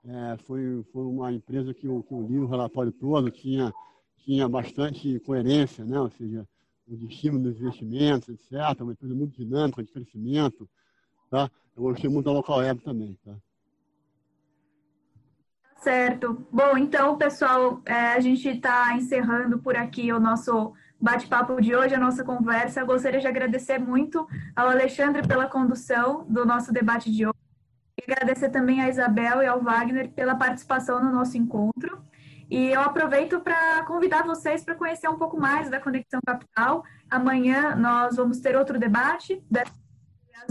[0.03, 3.73] É, foi, foi uma empresa que eu, que eu li o relatório todo, tinha,
[4.17, 5.99] tinha bastante coerência, né?
[5.99, 6.47] ou seja,
[6.87, 8.81] o destino dos investimentos, etc.
[8.81, 10.69] Uma empresa muito dinâmica, de crescimento,
[11.29, 11.49] tá?
[11.75, 13.35] Eu gostei muito da local web também, tá?
[15.81, 16.45] Certo.
[16.51, 21.95] Bom, então, pessoal, é, a gente está encerrando por aqui o nosso bate-papo de hoje,
[21.95, 22.81] a nossa conversa.
[22.81, 27.39] Eu gostaria de agradecer muito ao Alexandre pela condução do nosso debate de hoje.
[27.97, 32.03] E agradecer também a Isabel e ao Wagner pela participação no nosso encontro.
[32.49, 36.83] E eu aproveito para convidar vocês para conhecer um pouco mais da Conexão Capital.
[37.09, 39.71] Amanhã nós vamos ter outro debate das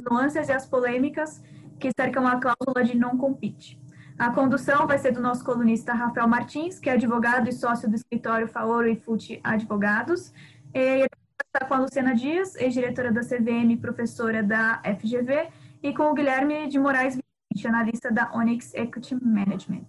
[0.09, 1.43] nuances e as polêmicas
[1.79, 3.79] que cercam a cláusula de não compete.
[4.19, 7.95] A condução vai ser do nosso colunista Rafael Martins, que é advogado e sócio do
[7.95, 10.33] escritório Faoro e Fute Advogados.
[10.75, 11.09] E ele
[11.47, 15.49] está com a Luciana Dias, ex-diretora da CVM, professora da FGV,
[15.83, 19.87] e com o Guilherme de Moraes Vicente, analista da Onyx Equity Management.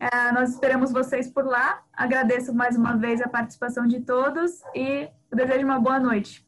[0.00, 1.80] É, nós esperamos vocês por lá.
[1.92, 6.44] Agradeço mais uma vez a participação de todos e desejo uma boa noite.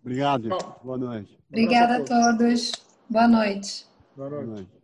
[0.00, 0.48] Obrigado.
[0.82, 1.38] Boa noite.
[1.50, 2.72] Obrigada a todos.
[3.10, 3.86] Boa noite.
[4.16, 4.46] Boa noite.
[4.46, 4.77] Boa noite.